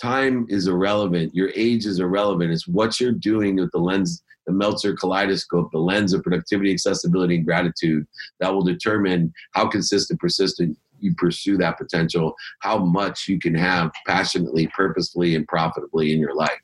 Time 0.00 0.46
is 0.48 0.68
irrelevant. 0.68 1.34
Your 1.34 1.50
age 1.54 1.86
is 1.86 2.00
irrelevant. 2.00 2.52
It's 2.52 2.68
what 2.68 3.00
you're 3.00 3.12
doing 3.12 3.56
with 3.56 3.70
the 3.72 3.78
lens, 3.78 4.22
the 4.46 4.52
Meltzer 4.52 4.94
kaleidoscope, 4.94 5.70
the 5.72 5.78
lens 5.78 6.12
of 6.12 6.22
productivity, 6.22 6.72
accessibility, 6.72 7.36
and 7.36 7.44
gratitude 7.44 8.06
that 8.40 8.52
will 8.52 8.62
determine 8.62 9.32
how 9.52 9.66
consistent, 9.66 10.20
persistent 10.20 10.78
you 11.00 11.14
pursue 11.14 11.56
that 11.58 11.78
potential, 11.78 12.34
how 12.60 12.78
much 12.78 13.28
you 13.28 13.38
can 13.38 13.54
have 13.54 13.90
passionately, 14.06 14.66
purposefully, 14.68 15.34
and 15.34 15.46
profitably 15.46 16.12
in 16.12 16.20
your 16.20 16.34
life. 16.34 16.60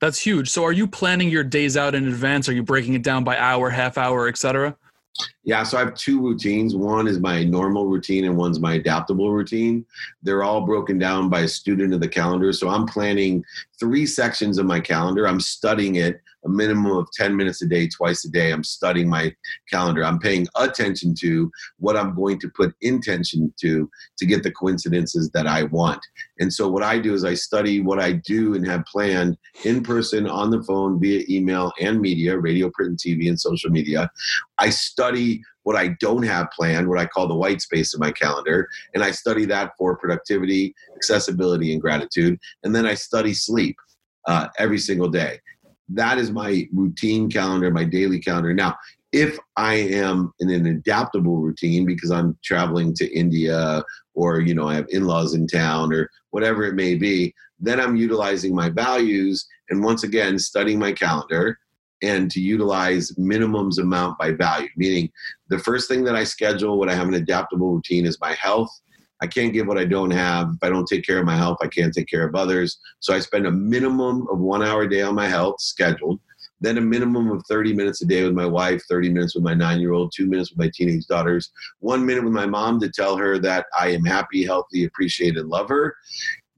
That's 0.00 0.18
huge. 0.18 0.48
So 0.48 0.64
are 0.64 0.72
you 0.72 0.86
planning 0.86 1.28
your 1.28 1.44
days 1.44 1.76
out 1.76 1.94
in 1.94 2.06
advance? 2.06 2.48
Are 2.48 2.52
you 2.52 2.62
breaking 2.62 2.94
it 2.94 3.02
down 3.02 3.24
by 3.24 3.36
hour, 3.36 3.70
half 3.70 3.98
hour, 3.98 4.28
etc.? 4.28 4.76
Yeah, 5.42 5.64
so 5.64 5.78
I 5.78 5.80
have 5.80 5.94
two 5.94 6.20
routines. 6.20 6.76
One 6.76 7.08
is 7.08 7.18
my 7.18 7.42
normal 7.42 7.86
routine 7.86 8.24
and 8.24 8.36
one's 8.36 8.60
my 8.60 8.74
adaptable 8.74 9.32
routine. 9.32 9.84
They're 10.22 10.44
all 10.44 10.60
broken 10.60 10.98
down 10.98 11.28
by 11.28 11.40
a 11.40 11.48
student 11.48 11.92
of 11.92 12.00
the 12.00 12.08
calendar. 12.08 12.52
So 12.52 12.68
I'm 12.68 12.86
planning 12.86 13.44
three 13.80 14.06
sections 14.06 14.58
of 14.58 14.66
my 14.66 14.78
calendar. 14.78 15.26
I'm 15.26 15.40
studying 15.40 15.96
it 15.96 16.20
a 16.48 16.50
minimum 16.50 16.96
of 16.96 17.08
10 17.12 17.36
minutes 17.36 17.62
a 17.62 17.66
day, 17.66 17.88
twice 17.88 18.24
a 18.24 18.30
day. 18.30 18.50
I'm 18.50 18.64
studying 18.64 19.08
my 19.08 19.34
calendar. 19.70 20.04
I'm 20.04 20.18
paying 20.18 20.46
attention 20.56 21.14
to 21.20 21.50
what 21.78 21.96
I'm 21.96 22.14
going 22.14 22.38
to 22.40 22.48
put 22.48 22.74
intention 22.80 23.52
to 23.60 23.88
to 24.18 24.26
get 24.26 24.42
the 24.42 24.50
coincidences 24.50 25.30
that 25.30 25.46
I 25.46 25.64
want. 25.64 26.00
And 26.40 26.52
so 26.52 26.68
what 26.68 26.82
I 26.82 26.98
do 26.98 27.14
is 27.14 27.24
I 27.24 27.34
study 27.34 27.80
what 27.80 28.00
I 28.00 28.12
do 28.12 28.54
and 28.54 28.66
have 28.66 28.84
planned 28.86 29.36
in 29.64 29.82
person, 29.82 30.26
on 30.26 30.50
the 30.50 30.62
phone, 30.62 31.00
via 31.00 31.24
email 31.28 31.72
and 31.80 32.00
media, 32.00 32.38
radio, 32.38 32.70
print, 32.70 32.90
and 32.90 32.98
TV, 32.98 33.28
and 33.28 33.40
social 33.40 33.70
media. 33.70 34.10
I 34.58 34.70
study 34.70 35.42
what 35.62 35.76
I 35.76 35.88
don't 36.00 36.22
have 36.22 36.50
planned, 36.50 36.88
what 36.88 36.98
I 36.98 37.06
call 37.06 37.28
the 37.28 37.34
white 37.34 37.60
space 37.60 37.92
in 37.92 38.00
my 38.00 38.10
calendar, 38.10 38.68
and 38.94 39.04
I 39.04 39.10
study 39.10 39.44
that 39.46 39.72
for 39.76 39.96
productivity, 39.96 40.74
accessibility, 40.96 41.72
and 41.72 41.80
gratitude. 41.80 42.38
And 42.62 42.74
then 42.74 42.86
I 42.86 42.94
study 42.94 43.34
sleep 43.34 43.76
uh, 44.26 44.48
every 44.58 44.78
single 44.78 45.08
day 45.08 45.40
that 45.90 46.18
is 46.18 46.30
my 46.30 46.68
routine 46.72 47.30
calendar, 47.30 47.70
my 47.70 47.84
daily 47.84 48.18
calendar. 48.18 48.52
Now, 48.52 48.76
if 49.12 49.38
I 49.56 49.74
am 49.74 50.32
in 50.38 50.50
an 50.50 50.66
adaptable 50.66 51.38
routine 51.38 51.86
because 51.86 52.10
I'm 52.10 52.36
traveling 52.44 52.94
to 52.94 53.10
India 53.10 53.82
or 54.14 54.40
you 54.40 54.54
know 54.54 54.68
I 54.68 54.74
have 54.74 54.86
in-laws 54.90 55.34
in 55.34 55.46
town 55.46 55.92
or 55.92 56.10
whatever 56.30 56.64
it 56.64 56.74
may 56.74 56.94
be, 56.94 57.34
then 57.58 57.80
I'm 57.80 57.96
utilizing 57.96 58.54
my 58.54 58.68
values 58.68 59.46
and 59.70 59.82
once 59.82 60.02
again 60.02 60.38
studying 60.38 60.78
my 60.78 60.92
calendar 60.92 61.58
and 62.02 62.30
to 62.30 62.40
utilize 62.40 63.10
minimums 63.12 63.78
amount 63.78 64.18
by 64.18 64.32
value. 64.32 64.68
Meaning, 64.76 65.10
the 65.48 65.58
first 65.58 65.88
thing 65.88 66.04
that 66.04 66.14
I 66.14 66.24
schedule 66.24 66.78
when 66.78 66.88
I 66.88 66.94
have 66.94 67.08
an 67.08 67.14
adaptable 67.14 67.72
routine 67.72 68.06
is 68.06 68.20
my 68.20 68.34
health 68.34 68.70
I 69.20 69.26
can't 69.26 69.52
give 69.52 69.66
what 69.66 69.78
I 69.78 69.84
don't 69.84 70.10
have. 70.10 70.50
If 70.54 70.62
I 70.62 70.68
don't 70.68 70.86
take 70.86 71.04
care 71.04 71.18
of 71.18 71.24
my 71.24 71.36
health, 71.36 71.58
I 71.60 71.66
can't 71.66 71.92
take 71.92 72.08
care 72.08 72.26
of 72.26 72.34
others. 72.34 72.78
So 73.00 73.14
I 73.14 73.20
spend 73.20 73.46
a 73.46 73.50
minimum 73.50 74.26
of 74.30 74.38
one 74.38 74.62
hour 74.62 74.82
a 74.82 74.90
day 74.90 75.02
on 75.02 75.14
my 75.14 75.28
health 75.28 75.60
scheduled, 75.60 76.20
then 76.60 76.78
a 76.78 76.80
minimum 76.80 77.30
of 77.30 77.44
30 77.48 77.74
minutes 77.74 78.02
a 78.02 78.06
day 78.06 78.24
with 78.24 78.34
my 78.34 78.46
wife, 78.46 78.82
30 78.88 79.10
minutes 79.10 79.34
with 79.34 79.44
my 79.44 79.54
nine 79.54 79.80
year 79.80 79.92
old, 79.92 80.12
two 80.14 80.26
minutes 80.26 80.50
with 80.50 80.58
my 80.58 80.70
teenage 80.72 81.06
daughters, 81.06 81.50
one 81.80 82.04
minute 82.04 82.24
with 82.24 82.32
my 82.32 82.46
mom 82.46 82.80
to 82.80 82.90
tell 82.90 83.16
her 83.16 83.38
that 83.38 83.66
I 83.78 83.88
am 83.88 84.04
happy, 84.04 84.44
healthy, 84.44 84.84
appreciated, 84.84 85.46
love 85.46 85.68
her. 85.68 85.96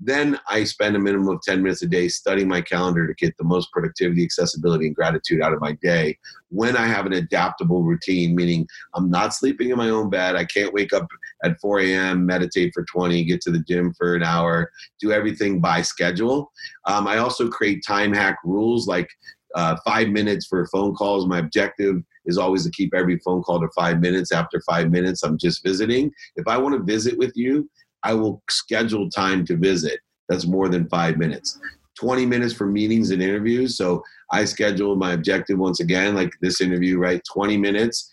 Then 0.03 0.39
I 0.49 0.65
spend 0.65 0.97
a 0.97 0.99
minimum 0.99 1.29
of 1.29 1.43
10 1.43 1.63
minutes 1.63 1.83
a 1.83 1.87
day 1.87 2.09
studying 2.09 2.49
my 2.49 2.63
calendar 2.63 3.07
to 3.07 3.13
get 3.15 3.37
the 3.37 3.45
most 3.45 3.71
productivity, 3.71 4.25
accessibility, 4.25 4.87
and 4.87 4.97
gratitude 4.97 5.43
out 5.43 5.53
of 5.53 5.61
my 5.61 5.73
day 5.83 6.19
when 6.49 6.75
I 6.75 6.87
have 6.87 7.05
an 7.05 7.13
adaptable 7.13 7.83
routine, 7.83 8.35
meaning 8.35 8.67
I'm 8.95 9.11
not 9.11 9.35
sleeping 9.35 9.69
in 9.69 9.77
my 9.77 9.91
own 9.91 10.09
bed. 10.09 10.37
I 10.37 10.47
can't 10.47 10.73
wake 10.73 10.95
up 10.95 11.07
at 11.45 11.61
4 11.61 11.81
a.m., 11.81 12.27
meditate 12.27 12.73
for 12.75 12.85
20, 12.85 13.25
get 13.25 13.41
to 13.43 13.51
the 13.51 13.63
gym 13.69 13.93
for 13.97 14.15
an 14.15 14.23
hour, 14.23 14.71
do 15.01 15.13
everything 15.13 15.61
by 15.61 15.83
schedule. 15.83 16.53
Um, 16.87 17.07
I 17.07 17.19
also 17.19 17.49
create 17.49 17.85
time 17.87 18.13
hack 18.13 18.39
rules 18.45 18.87
like 18.87 19.09
uh, 19.55 19.77
five 19.85 20.09
minutes 20.09 20.47
for 20.47 20.67
phone 20.67 20.95
calls. 20.95 21.27
My 21.27 21.39
objective 21.39 21.97
is 22.27 22.39
always 22.39 22.65
to 22.65 22.71
keep 22.71 22.95
every 22.95 23.19
phone 23.19 23.43
call 23.43 23.61
to 23.61 23.69
five 23.75 24.01
minutes. 24.01 24.33
After 24.33 24.61
five 24.69 24.91
minutes, 24.91 25.23
I'm 25.23 25.39
just 25.39 25.65
visiting. 25.65 26.13
If 26.37 26.47
I 26.47 26.57
want 26.57 26.77
to 26.77 26.83
visit 26.83 27.19
with 27.19 27.33
you, 27.35 27.69
I 28.03 28.15
will 28.15 28.43
schedule 28.49 29.11
time 29.11 29.45
to 29.47 29.57
visit. 29.57 30.01
That's 30.29 30.47
more 30.47 30.69
than 30.69 30.89
five 30.89 31.19
minutes. 31.19 31.59
20 31.99 32.25
minutes 32.25 32.55
for 32.55 32.67
meetings 32.67 33.11
and 33.11 33.23
interviews. 33.23 33.77
So 33.77 34.03
I 34.33 34.45
schedule 34.45 34.97
my 34.97 35.13
objective 35.13 35.59
once 35.59 35.81
again, 35.81 36.15
like 36.15 36.33
this 36.41 36.61
interview, 36.61 36.99
right? 36.99 37.21
20 37.31 37.57
minutes. 37.57 38.11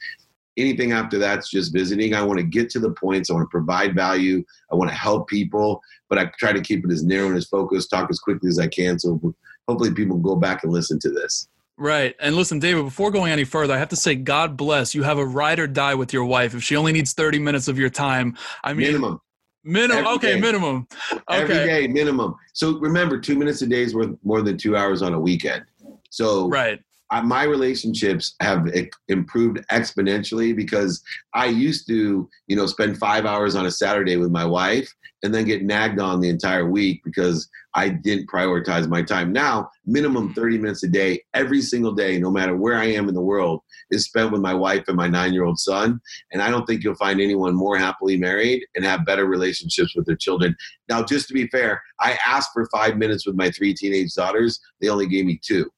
Anything 0.57 0.91
after 0.91 1.17
that's 1.17 1.49
just 1.49 1.71
visiting. 1.71 2.13
I 2.13 2.23
want 2.23 2.39
to 2.39 2.45
get 2.45 2.69
to 2.71 2.79
the 2.79 2.91
points. 2.91 3.29
I 3.29 3.33
want 3.33 3.45
to 3.45 3.51
provide 3.51 3.95
value. 3.95 4.43
I 4.71 4.75
want 4.75 4.89
to 4.89 4.95
help 4.95 5.27
people, 5.27 5.81
but 6.09 6.17
I 6.17 6.31
try 6.39 6.51
to 6.51 6.61
keep 6.61 6.83
it 6.83 6.91
as 6.91 7.03
narrow 7.03 7.27
and 7.27 7.37
as 7.37 7.45
focused, 7.45 7.89
talk 7.89 8.09
as 8.09 8.19
quickly 8.19 8.49
as 8.49 8.59
I 8.59 8.67
can. 8.67 8.97
So 8.99 9.35
hopefully 9.67 9.93
people 9.93 10.17
go 10.17 10.35
back 10.35 10.63
and 10.63 10.73
listen 10.73 10.99
to 10.99 11.09
this. 11.09 11.47
Right. 11.77 12.15
And 12.19 12.35
listen, 12.35 12.57
David, 12.57 12.83
before 12.85 13.11
going 13.11 13.31
any 13.31 13.43
further, 13.43 13.75
I 13.75 13.77
have 13.77 13.89
to 13.89 13.95
say, 13.95 14.15
God 14.15 14.57
bless 14.57 14.95
you 14.95 15.03
have 15.03 15.19
a 15.19 15.25
ride 15.25 15.59
or 15.59 15.67
die 15.67 15.93
with 15.93 16.11
your 16.11 16.25
wife. 16.25 16.55
If 16.55 16.63
she 16.63 16.75
only 16.75 16.91
needs 16.91 17.13
30 17.13 17.37
minutes 17.39 17.67
of 17.67 17.77
your 17.77 17.91
time, 17.91 18.35
I 18.63 18.73
mean, 18.73 18.87
minimum. 18.87 19.21
Minimum. 19.63 19.97
Every 19.97 20.13
okay, 20.13 20.33
day. 20.35 20.39
minimum. 20.39 20.87
Okay. 21.13 21.21
Every 21.29 21.55
day, 21.55 21.87
minimum. 21.87 22.35
So 22.53 22.79
remember, 22.79 23.19
two 23.19 23.37
minutes 23.37 23.61
a 23.61 23.67
day 23.67 23.83
is 23.83 23.93
worth 23.93 24.15
more 24.23 24.41
than 24.41 24.57
two 24.57 24.75
hours 24.75 25.01
on 25.01 25.13
a 25.13 25.19
weekend. 25.19 25.65
So 26.09 26.47
Right. 26.47 26.79
I, 27.09 27.21
my 27.21 27.43
relationships 27.43 28.35
have 28.41 28.67
improved 29.07 29.59
exponentially 29.71 30.55
because 30.55 31.01
I 31.33 31.45
used 31.45 31.87
to, 31.87 32.29
you 32.47 32.55
know, 32.55 32.65
spend 32.65 32.97
five 32.97 33.25
hours 33.25 33.55
on 33.55 33.65
a 33.65 33.71
Saturday 33.71 34.17
with 34.17 34.31
my 34.31 34.45
wife 34.45 34.93
and 35.23 35.33
then 35.33 35.45
get 35.45 35.63
nagged 35.63 35.99
on 35.99 36.21
the 36.21 36.29
entire 36.29 36.69
week 36.69 37.01
because 37.03 37.49
I 37.73 37.89
didn't 37.89 38.29
prioritize 38.29 38.87
my 38.87 39.01
time. 39.01 39.31
Now, 39.31 39.69
minimum 39.85 40.33
30 40.33 40.57
minutes 40.57 40.83
a 40.83 40.87
day, 40.87 41.23
every 41.33 41.61
single 41.61 41.93
day, 41.93 42.19
no 42.19 42.29
matter 42.31 42.55
where 42.55 42.77
I 42.77 42.85
am 42.85 43.07
in 43.07 43.15
the 43.15 43.21
world, 43.21 43.61
is 43.89 44.05
spent 44.05 44.31
with 44.31 44.41
my 44.41 44.53
wife 44.53 44.85
and 44.87 44.97
my 44.97 45.07
nine 45.07 45.33
year 45.33 45.45
old 45.45 45.59
son. 45.59 45.99
And 46.31 46.41
I 46.41 46.49
don't 46.49 46.65
think 46.65 46.83
you'll 46.83 46.95
find 46.95 47.19
anyone 47.19 47.55
more 47.55 47.77
happily 47.77 48.17
married 48.17 48.63
and 48.75 48.85
have 48.85 49.05
better 49.05 49.25
relationships 49.25 49.95
with 49.95 50.05
their 50.05 50.15
children. 50.15 50.55
Now, 50.89 51.03
just 51.03 51.27
to 51.29 51.33
be 51.33 51.47
fair, 51.47 51.81
I 51.99 52.17
asked 52.25 52.51
for 52.53 52.67
five 52.71 52.97
minutes 52.97 53.25
with 53.25 53.35
my 53.35 53.49
three 53.49 53.73
teenage 53.73 54.13
daughters, 54.13 54.59
they 54.81 54.89
only 54.89 55.07
gave 55.07 55.25
me 55.25 55.39
two. 55.43 55.69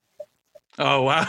Oh 0.79 1.03
wow. 1.03 1.27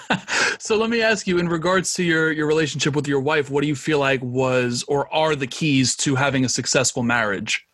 so 0.58 0.76
let 0.76 0.90
me 0.90 1.00
ask 1.02 1.26
you, 1.26 1.38
in 1.38 1.48
regards 1.48 1.94
to 1.94 2.02
your 2.04 2.30
your 2.30 2.46
relationship 2.46 2.94
with 2.94 3.08
your 3.08 3.20
wife, 3.20 3.50
what 3.50 3.62
do 3.62 3.66
you 3.68 3.74
feel 3.74 3.98
like 3.98 4.20
was 4.22 4.84
or 4.86 5.12
are 5.12 5.34
the 5.34 5.46
keys 5.46 5.96
to 5.96 6.14
having 6.14 6.44
a 6.44 6.48
successful 6.48 7.02
marriage? 7.02 7.64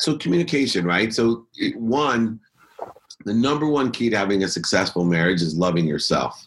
so 0.00 0.16
communication 0.16 0.84
right 0.84 1.12
so 1.12 1.44
it- 1.56 1.74
one 1.74 2.38
the 3.24 3.34
number 3.34 3.66
one 3.66 3.90
key 3.90 4.08
to 4.08 4.16
having 4.16 4.44
a 4.44 4.48
successful 4.48 5.04
marriage 5.04 5.42
is 5.42 5.56
loving 5.56 5.84
yourself 5.88 6.46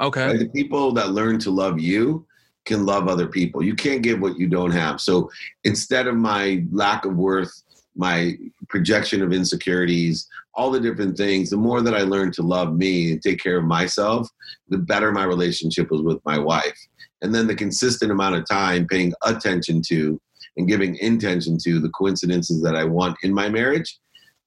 Okay. 0.00 0.26
right? 0.26 0.38
the 0.38 0.48
people 0.48 0.92
that 0.92 1.10
learn 1.10 1.38
to 1.40 1.50
love 1.50 1.78
you 1.78 2.26
can 2.64 2.86
love 2.86 3.06
other 3.06 3.26
people 3.26 3.62
you 3.62 3.74
can't 3.74 4.00
give 4.02 4.20
what 4.20 4.38
you 4.38 4.46
don't 4.48 4.70
have 4.70 5.02
so 5.02 5.30
instead 5.64 6.06
of 6.06 6.16
my 6.16 6.64
lack 6.72 7.04
of 7.04 7.14
worth 7.14 7.52
my 7.98 8.32
projection 8.68 9.22
of 9.22 9.32
insecurities 9.32 10.26
all 10.54 10.70
the 10.70 10.80
different 10.80 11.16
things 11.16 11.50
the 11.50 11.56
more 11.56 11.82
that 11.82 11.94
i 11.94 12.02
learned 12.02 12.32
to 12.32 12.42
love 12.42 12.74
me 12.74 13.12
and 13.12 13.22
take 13.22 13.42
care 13.42 13.58
of 13.58 13.64
myself 13.64 14.28
the 14.68 14.78
better 14.78 15.12
my 15.12 15.24
relationship 15.24 15.90
was 15.90 16.02
with 16.02 16.18
my 16.24 16.38
wife 16.38 16.78
and 17.22 17.34
then 17.34 17.46
the 17.46 17.54
consistent 17.54 18.10
amount 18.10 18.34
of 18.34 18.48
time 18.48 18.86
paying 18.86 19.12
attention 19.24 19.82
to 19.86 20.20
and 20.58 20.68
giving 20.68 20.96
intention 20.96 21.56
to 21.64 21.78
the 21.78 21.88
coincidences 21.90 22.60
that 22.62 22.76
I 22.76 22.84
want 22.84 23.16
in 23.22 23.32
my 23.32 23.48
marriage 23.48 23.98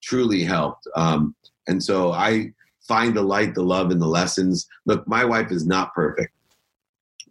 truly 0.03 0.43
helped. 0.43 0.87
Um, 0.95 1.35
and 1.67 1.81
so 1.81 2.11
I 2.11 2.51
find 2.87 3.15
the 3.15 3.21
light, 3.21 3.55
the 3.55 3.63
love, 3.63 3.91
and 3.91 4.01
the 4.01 4.07
lessons. 4.07 4.67
Look, 4.85 5.07
my 5.07 5.23
wife 5.23 5.51
is 5.51 5.65
not 5.65 5.93
perfect, 5.93 6.33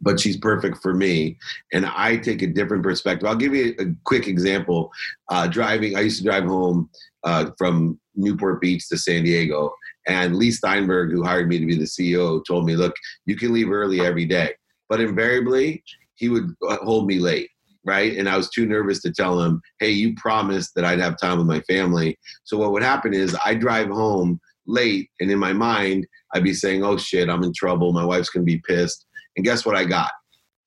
but 0.00 0.18
she's 0.18 0.36
perfect 0.36 0.78
for 0.78 0.94
me. 0.94 1.36
And 1.72 1.86
I 1.86 2.16
take 2.16 2.42
a 2.42 2.46
different 2.46 2.82
perspective. 2.82 3.28
I'll 3.28 3.36
give 3.36 3.54
you 3.54 3.74
a 3.78 3.86
quick 4.04 4.26
example. 4.26 4.90
Uh, 5.28 5.46
driving, 5.46 5.96
I 5.96 6.00
used 6.00 6.18
to 6.18 6.24
drive 6.24 6.44
home 6.44 6.90
uh, 7.24 7.50
from 7.58 7.98
Newport 8.14 8.60
Beach 8.60 8.88
to 8.88 8.98
San 8.98 9.24
Diego. 9.24 9.72
And 10.08 10.36
Leigh 10.36 10.50
Steinberg, 10.50 11.12
who 11.12 11.22
hired 11.22 11.48
me 11.48 11.58
to 11.58 11.66
be 11.66 11.76
the 11.76 11.84
CEO, 11.84 12.42
told 12.46 12.64
me, 12.64 12.76
look, 12.76 12.94
you 13.26 13.36
can 13.36 13.52
leave 13.52 13.70
early 13.70 14.00
every 14.00 14.24
day. 14.24 14.54
But 14.88 15.00
invariably, 15.00 15.84
he 16.14 16.28
would 16.28 16.54
uh, 16.68 16.78
hold 16.78 17.06
me 17.06 17.18
late 17.18 17.50
right? 17.84 18.18
And 18.18 18.28
I 18.28 18.36
was 18.36 18.50
too 18.50 18.66
nervous 18.66 19.00
to 19.02 19.10
tell 19.10 19.40
him, 19.40 19.60
hey, 19.78 19.90
you 19.90 20.14
promised 20.16 20.74
that 20.74 20.84
I'd 20.84 21.00
have 21.00 21.18
time 21.18 21.38
with 21.38 21.46
my 21.46 21.60
family. 21.60 22.18
So 22.44 22.58
what 22.58 22.72
would 22.72 22.82
happen 22.82 23.14
is 23.14 23.36
I 23.44 23.54
drive 23.54 23.88
home 23.88 24.38
late, 24.66 25.10
and 25.20 25.30
in 25.30 25.38
my 25.38 25.52
mind, 25.52 26.06
I'd 26.34 26.44
be 26.44 26.54
saying, 26.54 26.84
oh 26.84 26.96
shit, 26.96 27.28
I'm 27.28 27.42
in 27.42 27.52
trouble. 27.54 27.92
My 27.92 28.04
wife's 28.04 28.30
gonna 28.30 28.44
be 28.44 28.62
pissed. 28.66 29.06
And 29.36 29.44
guess 29.44 29.64
what 29.64 29.76
I 29.76 29.84
got? 29.84 30.10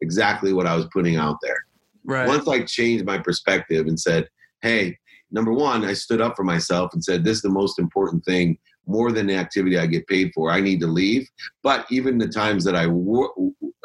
Exactly 0.02 0.54
what 0.54 0.68
I 0.68 0.76
was 0.76 0.88
putting 0.92 1.18
out 1.18 1.38
there. 1.42 1.58
Right. 2.06 2.28
Once 2.28 2.48
I 2.48 2.64
changed 2.64 3.06
my 3.06 3.18
perspective 3.18 3.88
and 3.88 4.00
said, 4.00 4.28
hey, 4.62 4.98
number 5.32 5.54
one, 5.54 5.86
I 5.86 5.94
stood 5.94 6.22
up 6.22 6.36
for 6.36 6.44
myself 6.44 6.94
and 6.94 7.04
said, 7.04 7.24
this 7.24 7.38
is 7.38 7.42
the 7.42 7.50
most 7.50 7.80
important 7.80 8.24
thing 8.26 8.58
more 8.86 9.12
than 9.12 9.28
the 9.28 9.36
activity 9.36 9.78
I 9.78 9.88
get 9.88 10.08
paid 10.08 10.32
for. 10.34 10.52
I 10.52 10.60
need 10.60 10.80
to 10.82 10.88
leave. 10.88 11.28
But 11.62 11.86
even 11.90 12.18
the 12.18 12.28
times 12.28 12.66
that 12.66 12.76
I 12.76 12.88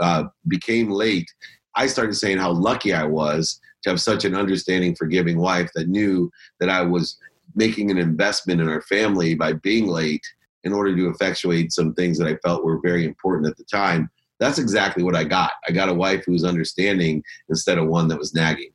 uh, 0.00 0.24
became 0.48 0.90
late, 0.90 1.30
I 1.76 1.86
started 1.86 2.14
saying 2.14 2.38
how 2.38 2.52
lucky 2.52 2.92
I 2.92 3.04
was 3.04 3.60
to 3.84 3.90
have 3.90 4.00
such 4.00 4.24
an 4.24 4.34
understanding, 4.34 4.96
forgiving 4.96 5.38
wife 5.38 5.70
that 5.74 5.88
knew 5.88 6.30
that 6.58 6.68
I 6.68 6.82
was 6.82 7.16
making 7.54 7.90
an 7.90 7.98
investment 7.98 8.60
in 8.60 8.68
our 8.68 8.82
family 8.82 9.34
by 9.34 9.52
being 9.52 9.86
late 9.86 10.24
in 10.64 10.72
order 10.72 10.94
to 10.94 11.08
effectuate 11.08 11.72
some 11.72 11.94
things 11.94 12.18
that 12.18 12.26
I 12.26 12.36
felt 12.44 12.64
were 12.64 12.80
very 12.82 13.04
important 13.04 13.48
at 13.48 13.56
the 13.56 13.64
time. 13.64 14.10
That's 14.40 14.58
exactly 14.58 15.02
what 15.02 15.16
I 15.16 15.24
got. 15.24 15.52
I 15.68 15.72
got 15.72 15.88
a 15.88 15.94
wife 15.94 16.24
who 16.24 16.32
was 16.32 16.44
understanding 16.44 17.22
instead 17.48 17.78
of 17.78 17.88
one 17.88 18.08
that 18.08 18.18
was 18.18 18.34
nagging. 18.34 18.70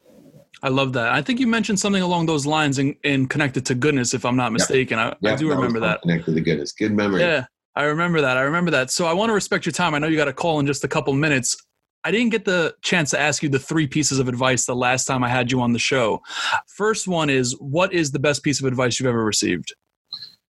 I 0.62 0.70
love 0.70 0.94
that. 0.94 1.12
I 1.12 1.22
think 1.22 1.42
you 1.42 1.48
mentioned 1.48 1.80
something 1.80 2.02
along 2.02 2.26
those 2.26 2.46
lines 2.46 2.80
and, 2.80 2.96
and 3.04 3.30
connected 3.30 3.66
to 3.66 3.76
goodness, 3.76 4.14
if 4.14 4.26
I'm 4.26 4.38
not 4.38 4.54
mistaken. 4.54 4.98
Yep. 4.98 5.14
I, 5.14 5.18
yep, 5.28 5.34
I, 5.34 5.36
do 5.36 5.50
remember 5.50 5.82
that. 5.82 6.02
Connected 6.02 6.36
to 6.36 6.42
goodness. 6.42 6.72
Good 6.72 6.94
memory. 6.94 7.20
Yeah, 7.20 7.46
I 7.76 7.84
remember 7.84 8.22
that. 8.22 8.38
I 8.38 8.42
remember 8.42 8.72
that. 8.72 8.90
So 8.90 9.06
I 9.06 9.14
want 9.14 9.30
to 9.30 9.34
respect 9.34 9.66
your 9.66 9.74
time. 9.74 9.94
I 9.94 10.00
know 10.00 10.08
you 10.08 10.16
got 10.16 10.30
a 10.30 10.34
call 10.34 10.60
in 10.62 10.66
just 10.66 10.86
a 10.86 10.88
couple 10.88 11.12
minutes. 11.14 11.58
I 12.06 12.12
didn't 12.12 12.30
get 12.30 12.46
the 12.46 12.76
chance 12.82 13.12
to 13.12 13.20
ask 13.20 13.44
you 13.44 13.50
the 13.50 13.60
three 13.60 13.88
pieces 13.88 14.20
of 14.20 14.30
advice 14.30 14.66
the 14.66 14.76
last 14.76 15.06
time 15.06 15.24
I 15.24 15.30
had 15.30 15.52
you 15.52 15.62
on 15.62 15.74
the 15.74 15.80
show. 15.80 16.22
First 16.68 17.10
one 17.10 17.30
is 17.30 17.58
what 17.60 17.94
is 17.94 18.12
the 18.12 18.20
best 18.20 18.42
piece 18.42 18.60
of 18.62 18.66
advice 18.66 19.00
you've 19.00 19.08
ever 19.08 19.24
received? 19.24 19.74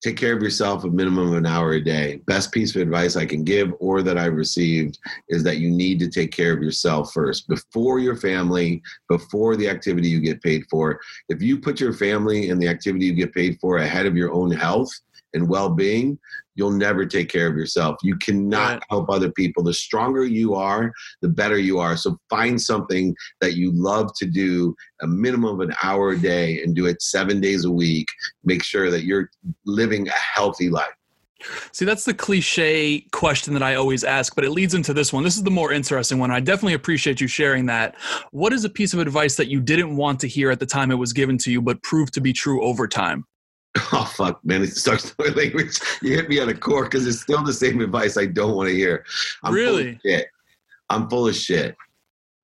Take 0.03 0.17
care 0.17 0.35
of 0.35 0.43
yourself 0.43 0.85
a 0.85 0.89
minimum 0.89 1.29
of 1.29 1.35
an 1.35 1.47
hour 1.47 1.73
a 1.73 1.81
day. 1.81 2.21
Best 2.27 2.53
piece 2.53 2.75
of 2.75 2.81
advice 2.81 3.17
I 3.17 3.27
can 3.27 3.45
give 3.45 3.75
or 3.81 4.03
that 4.03 4.17
I've 4.17 4.35
received 4.35 4.99
is 5.29 5.43
that 5.45 5.59
you 5.59 5.71
need 5.71 5.99
to 6.01 6.09
take 6.09 6.33
care 6.33 6.55
of 6.55 6.63
yourself 6.63 7.13
first 7.13 7.47
before 7.49 7.99
your 7.99 8.17
family, 8.17 8.83
before 9.09 9.57
the 9.57 9.69
activity 9.69 10.09
you 10.09 10.21
get 10.21 10.43
paid 10.43 10.65
for. 10.71 11.01
If 11.29 11.43
you 11.43 11.59
put 11.59 11.81
your 11.81 11.93
family 11.93 12.49
and 12.49 12.61
the 12.63 12.69
activity 12.69 13.05
you 13.05 13.13
get 13.13 13.35
paid 13.35 13.59
for 13.61 13.79
ahead 13.79 14.07
of 14.07 14.17
your 14.17 14.33
own 14.33 14.51
health, 14.51 14.91
and 15.35 15.49
well-being 15.49 16.19
you'll 16.61 16.71
never 16.71 17.07
take 17.07 17.31
care 17.31 17.47
of 17.47 17.57
yourself 17.57 17.97
you 18.03 18.15
cannot 18.19 18.83
help 18.91 19.09
other 19.09 19.33
people 19.33 19.63
the 19.63 19.73
stronger 19.73 20.27
you 20.27 20.55
are 20.55 20.93
the 21.23 21.29
better 21.29 21.57
you 21.57 21.79
are 21.79 21.97
so 21.97 22.19
find 22.29 22.61
something 22.61 23.17
that 23.41 23.55
you 23.55 23.73
love 23.73 24.11
to 24.15 24.27
do 24.27 24.75
a 25.01 25.07
minimum 25.07 25.59
of 25.59 25.67
an 25.67 25.75
hour 25.83 26.11
a 26.11 26.19
day 26.19 26.63
and 26.63 26.77
do 26.77 26.85
it 26.85 27.01
seven 27.01 27.41
days 27.41 27.65
a 27.65 27.71
week 27.71 28.07
make 28.45 28.63
sure 28.63 28.91
that 28.91 29.05
you're 29.05 29.31
living 29.65 30.07
a 30.07 30.13
healthy 30.13 30.69
life 30.69 30.93
See, 31.73 31.87
that's 31.87 32.05
the 32.05 32.13
cliche 32.13 33.07
question 33.13 33.55
that 33.55 33.63
I 33.63 33.77
always 33.77 34.05
ask, 34.05 34.35
but 34.35 34.45
it 34.45 34.51
leads 34.51 34.75
into 34.75 34.93
this 34.93 35.11
one. 35.11 35.25
This 35.25 35.39
is 35.39 35.43
the 35.43 35.51
more 35.51 35.73
interesting 35.73 36.19
one. 36.19 36.31
I 36.31 36.39
definitely 36.41 36.75
appreciate 36.75 37.19
you 37.19 37.29
sharing 37.29 37.65
that. 37.65 37.97
What 38.31 38.53
is 38.53 38.65
a 38.67 38.69
piece 38.69 38.93
of 38.93 39.01
advice 39.01 39.37
that 39.37 39.49
you 39.49 39.59
didn't 39.59 39.97
want 39.97 40.21
to 40.21 40.29
hear 40.29 40.51
at 40.51 40.61
the 40.61 40.67
time 40.67 40.91
it 40.91 40.97
was 40.97 41.15
given 41.15 41.39
to 41.39 41.51
you, 41.51 41.63
but 41.63 41.83
proved 41.83 42.13
to 42.13 42.21
be 42.21 42.35
true 42.35 42.63
over 42.63 42.87
time? 42.87 43.25
Oh 43.93 44.05
fuck, 44.05 44.45
man! 44.45 44.63
It 44.63 44.77
starts 44.77 45.15
with 45.19 45.37
language. 45.37 45.79
You 46.03 46.15
hit 46.15 46.29
me 46.29 46.39
on 46.41 46.49
a 46.49 46.55
core 46.55 46.85
because 46.85 47.07
it's 47.07 47.21
still 47.21 47.43
the 47.43 47.53
same 47.53 47.81
advice 47.81 48.17
I 48.17 48.27
don't 48.27 48.55
want 48.55 48.69
to 48.69 48.75
hear. 48.75 49.05
I'm 49.43 49.53
really? 49.55 49.93
Full 49.93 50.01
shit. 50.11 50.27
I'm 50.91 51.09
full 51.09 51.29
of 51.29 51.37
shit. 51.37 51.77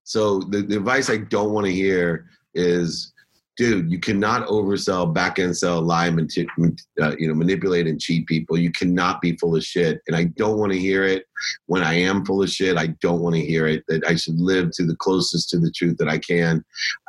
So 0.04 0.38
the, 0.38 0.62
the 0.62 0.76
advice 0.76 1.10
I 1.10 1.18
don't 1.18 1.52
want 1.52 1.66
to 1.66 1.72
hear 1.72 2.28
is, 2.54 3.12
dude, 3.56 3.90
you 3.90 3.98
cannot 3.98 4.46
oversell, 4.46 5.12
back 5.12 5.40
end 5.40 5.56
sell, 5.56 5.82
lie, 5.82 6.10
manti- 6.10 6.46
uh, 7.00 7.16
you 7.18 7.26
know, 7.26 7.34
manipulate 7.34 7.88
and 7.88 8.00
cheat 8.00 8.26
people. 8.28 8.56
You 8.56 8.70
cannot 8.70 9.20
be 9.20 9.36
full 9.36 9.56
of 9.56 9.64
shit, 9.64 10.00
and 10.06 10.16
I 10.16 10.24
don't 10.24 10.58
want 10.58 10.72
to 10.72 10.78
hear 10.78 11.02
it. 11.02 11.24
When 11.66 11.82
I 11.82 11.94
am 11.94 12.24
full 12.24 12.42
of 12.42 12.50
shit, 12.50 12.76
I 12.76 12.88
don't 13.00 13.20
want 13.20 13.34
to 13.34 13.44
hear 13.44 13.66
it. 13.66 13.82
That 13.88 14.06
I 14.06 14.14
should 14.14 14.38
live 14.38 14.70
to 14.72 14.86
the 14.86 14.96
closest 14.96 15.50
to 15.50 15.58
the 15.58 15.72
truth 15.72 15.96
that 15.98 16.08
I 16.08 16.18
can. 16.18 16.64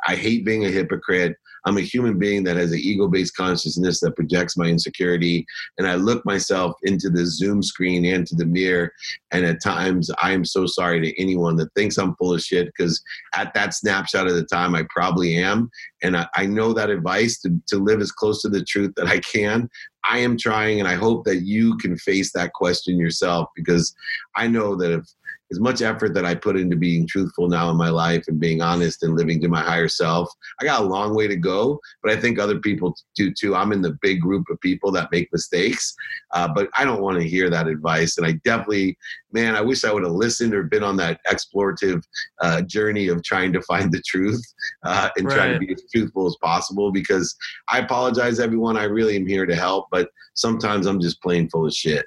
I 0.08 0.16
hate 0.16 0.44
being 0.44 0.64
a 0.64 0.70
hypocrite. 0.70 1.36
I'm 1.66 1.76
a 1.76 1.82
human 1.82 2.18
being 2.18 2.44
that 2.44 2.56
has 2.56 2.72
an 2.72 2.78
ego 2.78 3.08
based 3.08 3.36
consciousness 3.36 4.00
that 4.00 4.16
projects 4.16 4.56
my 4.56 4.66
insecurity. 4.66 5.46
And 5.78 5.86
I 5.86 5.94
look 5.94 6.24
myself 6.24 6.76
into 6.82 7.10
the 7.10 7.26
Zoom 7.26 7.62
screen 7.62 8.04
and 8.04 8.26
to 8.26 8.34
the 8.34 8.46
mirror. 8.46 8.92
And 9.30 9.44
at 9.44 9.62
times, 9.62 10.10
I 10.22 10.32
am 10.32 10.44
so 10.44 10.66
sorry 10.66 11.00
to 11.00 11.20
anyone 11.20 11.56
that 11.56 11.72
thinks 11.74 11.98
I'm 11.98 12.14
full 12.16 12.34
of 12.34 12.42
shit 12.42 12.66
because 12.66 13.02
at 13.34 13.52
that 13.54 13.74
snapshot 13.74 14.26
of 14.26 14.34
the 14.34 14.44
time, 14.44 14.74
I 14.74 14.84
probably 14.90 15.36
am. 15.36 15.70
And 16.02 16.16
I, 16.16 16.26
I 16.34 16.46
know 16.46 16.72
that 16.72 16.90
advice 16.90 17.40
to, 17.40 17.60
to 17.68 17.78
live 17.78 18.00
as 18.00 18.12
close 18.12 18.42
to 18.42 18.48
the 18.48 18.64
truth 18.64 18.92
that 18.96 19.06
I 19.06 19.18
can. 19.18 19.68
I 20.08 20.18
am 20.18 20.38
trying, 20.38 20.78
and 20.78 20.88
I 20.88 20.94
hope 20.94 21.24
that 21.24 21.42
you 21.42 21.76
can 21.78 21.96
face 21.98 22.32
that 22.32 22.52
question 22.54 22.98
yourself 22.98 23.48
because 23.54 23.94
I 24.36 24.46
know 24.46 24.74
that 24.76 24.92
if 24.92 25.04
as 25.50 25.60
much 25.60 25.82
effort 25.82 26.14
that 26.14 26.24
I 26.24 26.34
put 26.34 26.56
into 26.56 26.76
being 26.76 27.06
truthful 27.06 27.48
now 27.48 27.70
in 27.70 27.76
my 27.76 27.88
life 27.88 28.24
and 28.28 28.38
being 28.38 28.60
honest 28.60 29.02
and 29.02 29.16
living 29.16 29.40
to 29.40 29.48
my 29.48 29.62
higher 29.62 29.88
self, 29.88 30.30
I 30.60 30.64
got 30.64 30.82
a 30.82 30.84
long 30.84 31.14
way 31.14 31.26
to 31.26 31.36
go. 31.36 31.80
But 32.02 32.12
I 32.12 32.20
think 32.20 32.38
other 32.38 32.58
people 32.58 32.94
do 33.16 33.32
too. 33.32 33.54
I'm 33.54 33.72
in 33.72 33.82
the 33.82 33.96
big 34.02 34.20
group 34.20 34.46
of 34.50 34.60
people 34.60 34.92
that 34.92 35.10
make 35.10 35.32
mistakes, 35.32 35.94
uh, 36.32 36.48
but 36.54 36.68
I 36.76 36.84
don't 36.84 37.02
want 37.02 37.18
to 37.18 37.28
hear 37.28 37.48
that 37.50 37.68
advice. 37.68 38.18
And 38.18 38.26
I 38.26 38.32
definitely, 38.44 38.98
man, 39.32 39.56
I 39.56 39.60
wish 39.60 39.84
I 39.84 39.92
would 39.92 40.04
have 40.04 40.12
listened 40.12 40.54
or 40.54 40.64
been 40.64 40.84
on 40.84 40.96
that 40.98 41.20
explorative 41.26 42.02
uh, 42.40 42.62
journey 42.62 43.08
of 43.08 43.22
trying 43.22 43.52
to 43.54 43.62
find 43.62 43.90
the 43.90 44.02
truth 44.02 44.42
uh, 44.84 45.08
and 45.16 45.26
right. 45.26 45.34
trying 45.34 45.52
to 45.54 45.66
be 45.66 45.72
as 45.72 45.82
truthful 45.94 46.26
as 46.26 46.36
possible. 46.42 46.92
Because 46.92 47.34
I 47.68 47.78
apologize, 47.78 48.40
everyone. 48.40 48.76
I 48.76 48.84
really 48.84 49.16
am 49.16 49.26
here 49.26 49.46
to 49.46 49.56
help, 49.56 49.86
but 49.90 50.10
sometimes 50.34 50.86
I'm 50.86 51.00
just 51.00 51.22
plain 51.22 51.48
full 51.48 51.66
of 51.66 51.72
shit. 51.72 52.04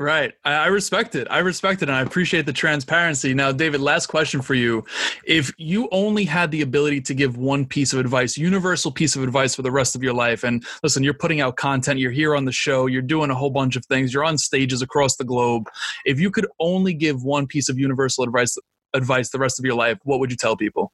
Right. 0.00 0.32
I 0.46 0.68
respect 0.68 1.14
it. 1.14 1.26
I 1.30 1.40
respect 1.40 1.82
it. 1.82 1.90
And 1.90 1.96
I 1.98 2.00
appreciate 2.00 2.46
the 2.46 2.54
transparency. 2.54 3.34
Now, 3.34 3.52
David, 3.52 3.82
last 3.82 4.06
question 4.06 4.40
for 4.40 4.54
you. 4.54 4.82
If 5.26 5.52
you 5.58 5.90
only 5.92 6.24
had 6.24 6.50
the 6.50 6.62
ability 6.62 7.02
to 7.02 7.12
give 7.12 7.36
one 7.36 7.66
piece 7.66 7.92
of 7.92 7.98
advice, 7.98 8.38
universal 8.38 8.90
piece 8.90 9.14
of 9.14 9.22
advice 9.22 9.54
for 9.54 9.60
the 9.60 9.70
rest 9.70 9.94
of 9.94 10.02
your 10.02 10.14
life, 10.14 10.42
and 10.42 10.64
listen, 10.82 11.04
you're 11.04 11.12
putting 11.12 11.42
out 11.42 11.56
content, 11.56 12.00
you're 12.00 12.10
here 12.10 12.34
on 12.34 12.46
the 12.46 12.52
show, 12.52 12.86
you're 12.86 13.02
doing 13.02 13.28
a 13.28 13.34
whole 13.34 13.50
bunch 13.50 13.76
of 13.76 13.84
things, 13.84 14.14
you're 14.14 14.24
on 14.24 14.38
stages 14.38 14.80
across 14.80 15.16
the 15.16 15.24
globe. 15.24 15.68
If 16.06 16.18
you 16.18 16.30
could 16.30 16.46
only 16.58 16.94
give 16.94 17.22
one 17.22 17.46
piece 17.46 17.68
of 17.68 17.78
universal 17.78 18.24
advice, 18.24 18.56
advice 18.94 19.28
the 19.28 19.38
rest 19.38 19.58
of 19.58 19.66
your 19.66 19.74
life, 19.74 19.98
what 20.04 20.18
would 20.18 20.30
you 20.30 20.36
tell 20.38 20.56
people? 20.56 20.92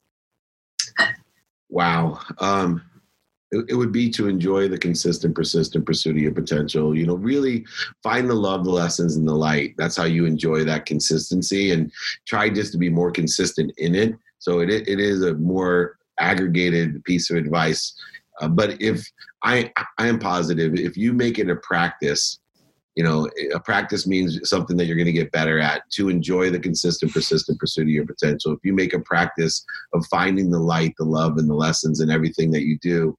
Wow. 1.69 2.19
Um, 2.39 2.83
it, 3.53 3.77
would 3.77 3.93
be 3.93 4.11
to 4.11 4.29
enjoy 4.29 4.69
the 4.69 4.79
consistent, 4.79 5.35
persistent 5.35 5.87
pursuit 5.87 6.17
of 6.17 6.23
your 6.23 6.33
potential. 6.33 6.97
You 6.97 7.07
know, 7.07 7.15
really 7.15 7.65
find 8.03 8.29
the 8.29 8.35
love, 8.35 8.65
the 8.65 8.71
lessons, 8.71 9.17
and 9.17 9.27
the 9.27 9.35
light. 9.35 9.75
That's 9.79 9.97
how 9.97 10.05
you 10.05 10.27
enjoy 10.27 10.65
that 10.65 10.87
consistency, 10.87 11.73
and 11.73 11.93
try 12.27 12.49
just 12.51 12.73
to 12.73 12.79
be 12.79 12.91
more 12.91 13.11
consistent 13.11 13.73
in 13.79 13.95
it. 13.95 14.15
So 14.39 14.61
it 14.61 14.71
it 14.71 15.01
is 15.01 15.23
a 15.23 15.35
more 15.35 15.97
aggregated 16.19 17.05
piece 17.05 17.31
of 17.31 17.37
advice. 17.37 17.95
Uh, 18.41 18.49
but 18.49 18.81
if 18.81 19.07
I 19.43 19.73
I 19.99 20.09
am 20.09 20.19
positive, 20.19 20.75
if 20.75 20.97
you 20.97 21.13
make 21.13 21.39
it 21.39 21.51
a 21.51 21.57
practice 21.57 22.39
you 22.97 23.05
know 23.05 23.29
a 23.55 23.61
practice 23.61 24.07
means 24.07 24.41
something 24.49 24.77
that 24.77 24.87
you're 24.87 24.97
going 24.97 25.05
to 25.05 25.13
get 25.13 25.31
better 25.31 25.61
at 25.61 25.83
to 25.91 26.09
enjoy 26.09 26.51
the 26.51 26.59
consistent 26.59 27.13
persistent 27.13 27.59
pursuit 27.59 27.83
of 27.83 27.89
your 27.89 28.07
potential 28.07 28.53
if 28.53 28.59
you 28.65 28.73
make 28.73 28.95
a 28.95 29.01
practice 29.01 29.65
of 29.93 30.07
finding 30.07 30.51
the 30.51 30.59
light 30.59 30.95
the 30.97 31.05
love 31.05 31.37
and 31.37 31.49
the 31.49 31.55
lessons 31.55 32.01
in 32.01 32.11
everything 32.11 32.51
that 32.51 32.65
you 32.65 32.79
do 32.79 33.17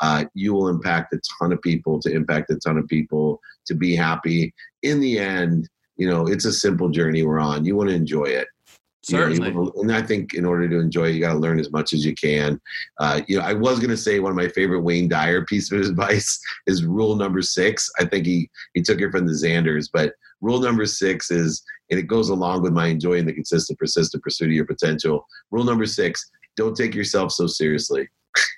uh, 0.00 0.24
you 0.34 0.54
will 0.54 0.68
impact 0.68 1.12
a 1.12 1.20
ton 1.38 1.52
of 1.52 1.60
people 1.62 2.00
to 2.00 2.12
impact 2.12 2.50
a 2.50 2.56
ton 2.56 2.78
of 2.78 2.86
people 2.88 3.40
to 3.66 3.74
be 3.74 3.94
happy 3.94 4.52
in 4.82 5.00
the 5.00 5.18
end 5.18 5.68
you 5.96 6.08
know 6.08 6.26
it's 6.26 6.44
a 6.44 6.52
simple 6.52 6.88
journey 6.88 7.22
we're 7.22 7.40
on 7.40 7.64
you 7.64 7.76
want 7.76 7.88
to 7.88 7.94
enjoy 7.94 8.24
it 8.24 8.48
Certainly. 9.08 9.48
You 9.48 9.54
know, 9.54 9.72
and 9.76 9.92
I 9.92 10.02
think 10.02 10.34
in 10.34 10.44
order 10.44 10.68
to 10.68 10.78
enjoy 10.78 11.06
it, 11.06 11.14
you 11.14 11.20
got 11.20 11.32
to 11.32 11.38
learn 11.38 11.58
as 11.58 11.70
much 11.70 11.92
as 11.92 12.04
you 12.04 12.14
can. 12.14 12.60
Uh, 12.98 13.22
you 13.26 13.38
know, 13.38 13.44
I 13.44 13.54
was 13.54 13.78
going 13.78 13.90
to 13.90 13.96
say 13.96 14.18
one 14.18 14.32
of 14.32 14.36
my 14.36 14.48
favorite 14.48 14.82
Wayne 14.82 15.08
Dyer 15.08 15.44
piece 15.46 15.72
of 15.72 15.80
advice 15.88 16.38
is 16.66 16.84
rule 16.84 17.16
number 17.16 17.40
six. 17.40 17.90
I 17.98 18.04
think 18.04 18.26
he 18.26 18.50
he 18.74 18.82
took 18.82 19.00
it 19.00 19.10
from 19.10 19.26
the 19.26 19.32
Zanders, 19.32 19.88
but 19.92 20.12
rule 20.40 20.60
number 20.60 20.84
six 20.84 21.30
is 21.30 21.62
and 21.90 21.98
it 21.98 22.06
goes 22.06 22.28
along 22.28 22.62
with 22.62 22.72
my 22.72 22.88
enjoying 22.88 23.24
the 23.24 23.32
consistent, 23.32 23.78
persistent 23.78 24.22
pursuit 24.22 24.48
of 24.48 24.52
your 24.52 24.66
potential. 24.66 25.24
Rule 25.50 25.64
number 25.64 25.86
six: 25.86 26.30
don't 26.56 26.76
take 26.76 26.94
yourself 26.94 27.32
so 27.32 27.46
seriously. 27.46 28.08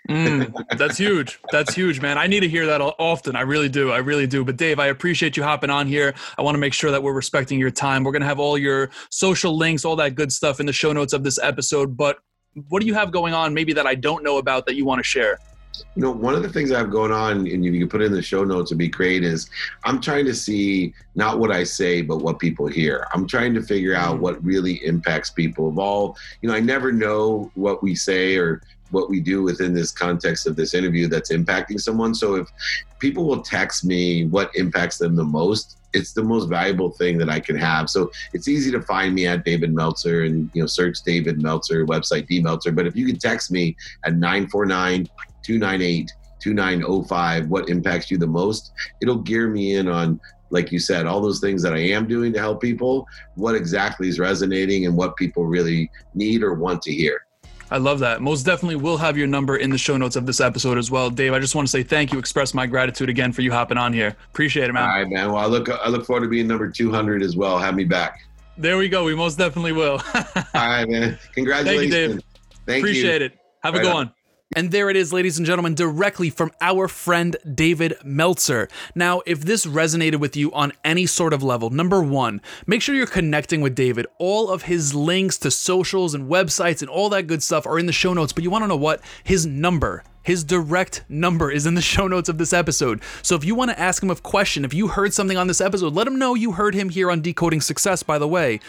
Mm, 0.08 0.52
that's 0.76 0.98
huge. 0.98 1.38
That's 1.50 1.74
huge, 1.74 2.00
man. 2.00 2.18
I 2.18 2.26
need 2.26 2.40
to 2.40 2.48
hear 2.48 2.66
that 2.66 2.80
often. 2.80 3.36
I 3.36 3.42
really 3.42 3.68
do. 3.68 3.90
I 3.90 3.98
really 3.98 4.26
do. 4.26 4.44
But 4.44 4.56
Dave, 4.56 4.78
I 4.78 4.86
appreciate 4.86 5.36
you 5.36 5.42
hopping 5.42 5.70
on 5.70 5.86
here. 5.86 6.14
I 6.38 6.42
want 6.42 6.54
to 6.54 6.58
make 6.58 6.72
sure 6.72 6.90
that 6.90 7.02
we're 7.02 7.12
respecting 7.12 7.58
your 7.58 7.70
time. 7.70 8.04
We're 8.04 8.12
going 8.12 8.22
to 8.22 8.28
have 8.28 8.40
all 8.40 8.58
your 8.58 8.90
social 9.10 9.56
links, 9.56 9.84
all 9.84 9.96
that 9.96 10.14
good 10.14 10.32
stuff 10.32 10.60
in 10.60 10.66
the 10.66 10.72
show 10.72 10.92
notes 10.92 11.12
of 11.12 11.24
this 11.24 11.38
episode. 11.38 11.96
But 11.96 12.18
what 12.68 12.80
do 12.80 12.86
you 12.86 12.94
have 12.94 13.12
going 13.12 13.34
on 13.34 13.54
maybe 13.54 13.72
that 13.74 13.86
I 13.86 13.94
don't 13.94 14.24
know 14.24 14.38
about 14.38 14.66
that 14.66 14.74
you 14.74 14.84
want 14.84 14.98
to 14.98 15.04
share? 15.04 15.38
you 15.94 16.02
know, 16.02 16.10
one 16.10 16.34
of 16.34 16.42
the 16.42 16.48
things 16.48 16.70
I 16.72 16.78
have 16.78 16.90
going 16.90 17.12
on, 17.12 17.46
and 17.46 17.64
you 17.64 17.78
can 17.78 17.88
put 17.88 18.02
it 18.02 18.06
in 18.06 18.12
the 18.12 18.22
show 18.22 18.44
notes 18.44 18.70
would 18.70 18.78
be 18.78 18.88
great, 18.88 19.24
is 19.24 19.48
I'm 19.84 20.00
trying 20.00 20.24
to 20.26 20.34
see 20.34 20.94
not 21.14 21.38
what 21.38 21.50
I 21.50 21.64
say, 21.64 22.02
but 22.02 22.18
what 22.18 22.38
people 22.38 22.66
hear. 22.66 23.06
I'm 23.12 23.26
trying 23.26 23.54
to 23.54 23.62
figure 23.62 23.94
out 23.94 24.16
mm. 24.16 24.20
what 24.20 24.42
really 24.44 24.84
impacts 24.84 25.30
people. 25.30 25.68
Of 25.68 25.78
all, 25.78 26.16
you 26.42 26.48
know, 26.48 26.54
I 26.54 26.60
never 26.60 26.92
know 26.92 27.50
what 27.54 27.82
we 27.82 27.94
say 27.94 28.36
or 28.36 28.62
what 28.90 29.08
we 29.08 29.20
do 29.20 29.42
within 29.42 29.74
this 29.74 29.92
context 29.92 30.46
of 30.46 30.56
this 30.56 30.74
interview 30.74 31.08
that's 31.08 31.30
impacting 31.30 31.80
someone. 31.80 32.14
So 32.14 32.34
if 32.34 32.48
people 32.98 33.24
will 33.24 33.42
text 33.42 33.84
me 33.84 34.26
what 34.26 34.54
impacts 34.54 34.98
them 34.98 35.16
the 35.16 35.24
most, 35.24 35.78
it's 35.92 36.12
the 36.12 36.22
most 36.22 36.48
valuable 36.48 36.90
thing 36.90 37.18
that 37.18 37.28
I 37.28 37.40
can 37.40 37.56
have. 37.56 37.90
So 37.90 38.10
it's 38.32 38.48
easy 38.48 38.70
to 38.70 38.82
find 38.82 39.14
me 39.14 39.26
at 39.26 39.44
David 39.44 39.74
Meltzer 39.74 40.24
and 40.24 40.50
you 40.54 40.62
know 40.62 40.66
search 40.66 41.02
David 41.02 41.42
Meltzer 41.42 41.84
website 41.86 42.26
D 42.26 42.40
Meltzer. 42.40 42.72
But 42.72 42.86
if 42.86 42.94
you 42.94 43.06
can 43.06 43.18
text 43.18 43.50
me 43.50 43.76
at 44.04 44.14
949 44.14 45.08
298 45.42 46.12
2905 46.40 47.48
what 47.48 47.68
impacts 47.68 48.10
you 48.10 48.18
the 48.18 48.26
most 48.26 48.72
it'll 49.02 49.18
gear 49.18 49.48
me 49.48 49.76
in 49.76 49.88
on 49.88 50.18
like 50.50 50.72
you 50.72 50.78
said 50.78 51.06
all 51.06 51.20
those 51.20 51.40
things 51.40 51.62
that 51.62 51.74
i 51.74 51.78
am 51.78 52.08
doing 52.08 52.32
to 52.32 52.38
help 52.38 52.60
people 52.60 53.06
what 53.34 53.54
exactly 53.54 54.08
is 54.08 54.18
resonating 54.18 54.86
and 54.86 54.96
what 54.96 55.16
people 55.16 55.44
really 55.44 55.90
need 56.14 56.42
or 56.42 56.54
want 56.54 56.80
to 56.82 56.92
hear 56.92 57.26
I 57.70 57.78
love 57.78 58.00
that. 58.00 58.20
Most 58.20 58.44
definitely 58.44 58.76
we'll 58.76 58.96
have 58.96 59.16
your 59.16 59.26
number 59.28 59.56
in 59.56 59.70
the 59.70 59.78
show 59.78 59.96
notes 59.96 60.16
of 60.16 60.26
this 60.26 60.40
episode 60.40 60.76
as 60.76 60.90
well. 60.90 61.08
Dave, 61.08 61.32
I 61.32 61.38
just 61.38 61.54
want 61.54 61.68
to 61.68 61.70
say 61.70 61.82
thank 61.82 62.12
you, 62.12 62.18
express 62.18 62.52
my 62.52 62.66
gratitude 62.66 63.08
again 63.08 63.32
for 63.32 63.42
you 63.42 63.52
hopping 63.52 63.78
on 63.78 63.92
here. 63.92 64.16
Appreciate 64.30 64.68
it, 64.68 64.72
man. 64.72 64.82
All 64.82 64.88
right, 64.88 65.08
man. 65.08 65.28
Well, 65.32 65.36
I 65.42 65.46
look 65.46 65.68
I 65.68 65.88
look 65.88 66.04
forward 66.04 66.22
to 66.22 66.28
being 66.28 66.48
number 66.48 66.68
200 66.68 67.22
as 67.22 67.36
well. 67.36 67.58
Have 67.58 67.74
me 67.76 67.84
back. 67.84 68.20
There 68.58 68.76
we 68.76 68.88
go. 68.88 69.04
We 69.04 69.14
most 69.14 69.38
definitely 69.38 69.72
will. 69.72 70.02
All 70.14 70.24
right, 70.54 70.88
man. 70.88 71.18
Congratulations. 71.34 71.92
Thank 71.92 72.08
you, 72.10 72.14
Dave. 72.14 72.24
Thank 72.66 72.82
Appreciate 72.82 73.20
you. 73.20 73.26
it. 73.26 73.38
Have 73.62 73.74
right 73.74 73.80
a 73.80 73.82
good 73.84 73.90
on. 73.90 73.94
one. 73.94 74.14
And 74.56 74.72
there 74.72 74.90
it 74.90 74.96
is, 74.96 75.12
ladies 75.12 75.38
and 75.38 75.46
gentlemen, 75.46 75.76
directly 75.76 76.28
from 76.28 76.50
our 76.60 76.88
friend 76.88 77.36
David 77.54 77.94
Meltzer. 78.02 78.68
Now, 78.96 79.22
if 79.24 79.42
this 79.42 79.64
resonated 79.64 80.16
with 80.16 80.34
you 80.36 80.52
on 80.52 80.72
any 80.84 81.06
sort 81.06 81.32
of 81.32 81.44
level, 81.44 81.70
number 81.70 82.02
one, 82.02 82.40
make 82.66 82.82
sure 82.82 82.96
you're 82.96 83.06
connecting 83.06 83.60
with 83.60 83.76
David. 83.76 84.08
All 84.18 84.50
of 84.50 84.62
his 84.62 84.92
links 84.92 85.38
to 85.38 85.52
socials 85.52 86.14
and 86.14 86.28
websites 86.28 86.80
and 86.80 86.90
all 86.90 87.08
that 87.10 87.28
good 87.28 87.44
stuff 87.44 87.64
are 87.64 87.78
in 87.78 87.86
the 87.86 87.92
show 87.92 88.12
notes, 88.12 88.32
but 88.32 88.42
you 88.42 88.50
wanna 88.50 88.66
know 88.66 88.76
what? 88.76 89.00
His 89.22 89.46
number 89.46 90.02
his 90.22 90.44
direct 90.44 91.02
number 91.08 91.50
is 91.50 91.66
in 91.66 91.74
the 91.74 91.82
show 91.92 92.06
notes 92.06 92.28
of 92.28 92.38
this 92.38 92.52
episode. 92.52 93.02
So 93.22 93.34
if 93.36 93.44
you 93.44 93.54
want 93.54 93.70
to 93.70 93.80
ask 93.80 94.02
him 94.02 94.10
a 94.10 94.16
question, 94.16 94.64
if 94.64 94.74
you 94.74 94.88
heard 94.88 95.14
something 95.14 95.36
on 95.36 95.46
this 95.46 95.60
episode, 95.60 95.94
let 95.94 96.06
him 96.06 96.18
know 96.18 96.34
you 96.34 96.52
heard 96.52 96.74
him 96.74 96.88
here 96.88 97.10
on 97.10 97.20
Decoding 97.20 97.60
Success, 97.60 98.02
by 98.02 98.18
the 98.18 98.28
way, 98.28 98.60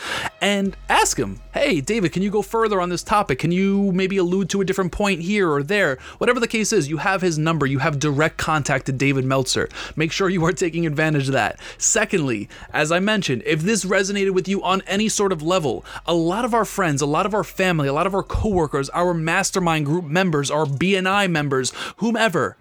and 0.42 0.76
ask 0.90 1.18
him, 1.18 1.40
hey, 1.54 1.82
David, 1.82 2.12
can 2.12 2.24
you 2.24 2.32
go 2.32 2.42
further 2.42 2.82
on 2.82 2.90
this 2.90 3.04
topic? 3.04 3.38
Can 3.38 3.52
you 3.52 3.92
maybe 3.92 4.18
allude 4.18 4.50
to 4.50 4.62
a 4.62 4.66
different 4.66 4.92
point 4.92 5.22
here 5.22 5.50
or 5.52 5.62
there? 5.62 6.00
Whatever 6.18 6.40
the 6.40 6.48
case 6.48 6.74
is, 6.74 6.90
you 6.90 6.98
have 6.98 7.22
his 7.22 7.38
number, 7.38 7.68
you 7.68 7.78
have 7.78 8.00
direct 8.00 8.38
contact 8.38 8.88
to 8.88 8.92
David 8.92 9.24
Meltzer. 9.24 9.70
Make 9.96 10.12
sure 10.12 10.30
you 10.30 10.44
are 10.46 10.52
taking 10.52 10.88
advantage 10.88 11.28
of 11.28 11.34
that. 11.34 11.60
Secondly, 11.78 12.50
as 12.74 12.92
I 12.92 13.00
mentioned, 13.00 13.44
if 13.46 13.62
this 13.62 13.86
resonated 13.86 14.32
with 14.32 14.48
you 14.48 14.64
on 14.64 14.82
any 14.88 15.08
sort 15.10 15.32
of 15.32 15.44
level, 15.44 15.86
a 16.08 16.14
lot 16.16 16.44
of 16.44 16.56
our 16.56 16.66
friends, 16.66 17.02
a 17.02 17.06
lot 17.06 17.28
of 17.28 17.36
our 17.36 17.44
family, 17.44 17.88
a 17.88 17.94
lot 17.94 18.08
of 18.08 18.16
our 18.16 18.24
coworkers, 18.24 18.90
our 18.90 19.14
mastermind 19.14 19.86
group 19.86 20.06
members, 20.06 20.50
our 20.50 20.66
BNI 20.66 21.30
members, 21.30 21.72
whomever, 21.98 22.58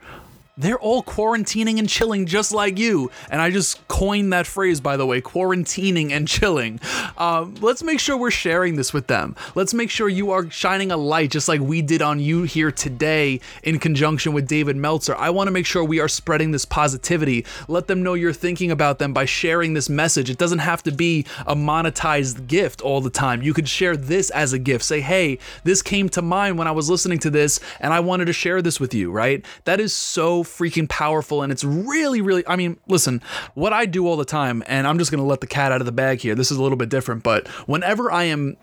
they're 0.61 0.79
all 0.79 1.03
quarantining 1.03 1.79
and 1.79 1.89
chilling 1.89 2.27
just 2.27 2.53
like 2.53 2.79
you. 2.79 3.11
And 3.31 3.41
I 3.41 3.51
just 3.51 3.87
coined 3.89 4.33
that 4.33 4.47
phrase, 4.47 4.81
by 4.81 4.97
the 4.97 5.07
way 5.07 5.21
quarantining 5.21 6.11
and 6.11 6.29
chilling. 6.29 6.81
Uh, 7.17 7.47
let's 7.61 7.83
make 7.83 8.01
sure 8.01 8.17
we're 8.17 8.31
sharing 8.31 8.77
this 8.77 8.93
with 8.93 9.07
them. 9.07 9.35
Let's 9.55 9.73
make 9.73 9.91
sure 9.91 10.09
you 10.09 10.31
are 10.33 10.51
shining 10.51 10.93
a 10.93 10.97
light 10.97 11.31
just 11.31 11.49
like 11.49 11.61
we 11.61 11.83
did 11.83 12.03
on 12.03 12.21
you 12.21 12.43
here 12.43 12.71
today 12.71 13.41
in 13.63 13.79
conjunction 13.79 14.33
with 14.33 14.49
David 14.49 14.77
Meltzer. 14.77 15.17
I 15.17 15.31
want 15.31 15.49
to 15.49 15.53
make 15.53 15.67
sure 15.67 15.83
we 15.83 16.01
are 16.01 16.09
spreading 16.09 16.51
this 16.51 16.65
positivity. 16.65 17.47
Let 17.69 17.87
them 17.87 18.03
know 18.03 18.15
you're 18.15 18.33
thinking 18.33 18.71
about 18.71 18.99
them 18.99 19.13
by 19.13 19.25
sharing 19.25 19.75
this 19.75 19.89
message. 19.89 20.31
It 20.31 20.39
doesn't 20.39 20.59
have 20.59 20.83
to 20.85 20.93
be 20.93 21.25
a 21.47 21.55
monetized 21.55 22.47
gift 22.47 22.83
all 22.83 23.01
the 23.01 23.11
time. 23.11 23.43
You 23.43 23.55
could 23.55 23.69
share 23.69 23.97
this 23.97 24.31
as 24.31 24.53
a 24.53 24.59
gift. 24.59 24.85
Say, 24.85 25.01
hey, 25.01 25.39
this 25.65 25.81
came 25.83 26.09
to 26.11 26.23
mind 26.23 26.59
when 26.59 26.69
I 26.69 26.73
was 26.73 26.91
listening 26.91 27.19
to 27.21 27.31
this 27.31 27.61
and 27.81 27.93
I 27.93 28.01
wanted 28.01 28.27
to 28.27 28.33
share 28.33 28.61
this 28.61 28.79
with 28.79 28.93
you, 28.93 29.11
right? 29.11 29.45
That 29.65 29.81
is 29.81 29.95
so 29.95 30.43
freaking 30.51 30.89
powerful 30.89 31.43
and 31.43 31.53
it's 31.53 31.65
really, 31.65 32.21
really, 32.21 32.47
I 32.47 32.57
mean, 32.57 32.79
listen, 32.87 33.23
what 33.55 33.73
I 33.73 33.87
do 33.87 34.07
all 34.07 34.17
the 34.17 34.25
time, 34.25 34.63
and 34.67 34.87
I'm 34.87 34.99
just 34.99 35.11
going 35.11 35.23
to 35.23 35.27
let 35.27 35.41
the 35.41 35.47
cat 35.47 35.73
out 35.73 35.81
of 35.81 35.87
the 35.87 35.93
bag 35.93 36.21
here. 36.21 36.35
This 36.35 36.51
is 36.51 36.59
a 36.59 36.63
little 36.63 36.77
bit 36.77 36.89
different, 36.89 37.23
but 37.23 37.49
whenever 37.67 38.11
I 38.11 38.25
am 38.25 38.57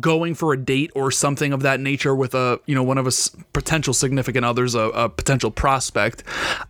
going 0.00 0.34
for 0.34 0.52
a 0.52 0.56
date 0.56 0.90
or 0.94 1.10
something 1.10 1.52
of 1.52 1.62
that 1.62 1.80
nature 1.80 2.14
with 2.14 2.34
a 2.34 2.60
you 2.66 2.74
know 2.74 2.82
one 2.82 2.98
of 2.98 3.06
us 3.06 3.30
potential 3.52 3.94
significant 3.94 4.44
others 4.44 4.74
a, 4.74 4.80
a, 4.80 5.08
potential 5.08 5.50
prospect 5.50 6.22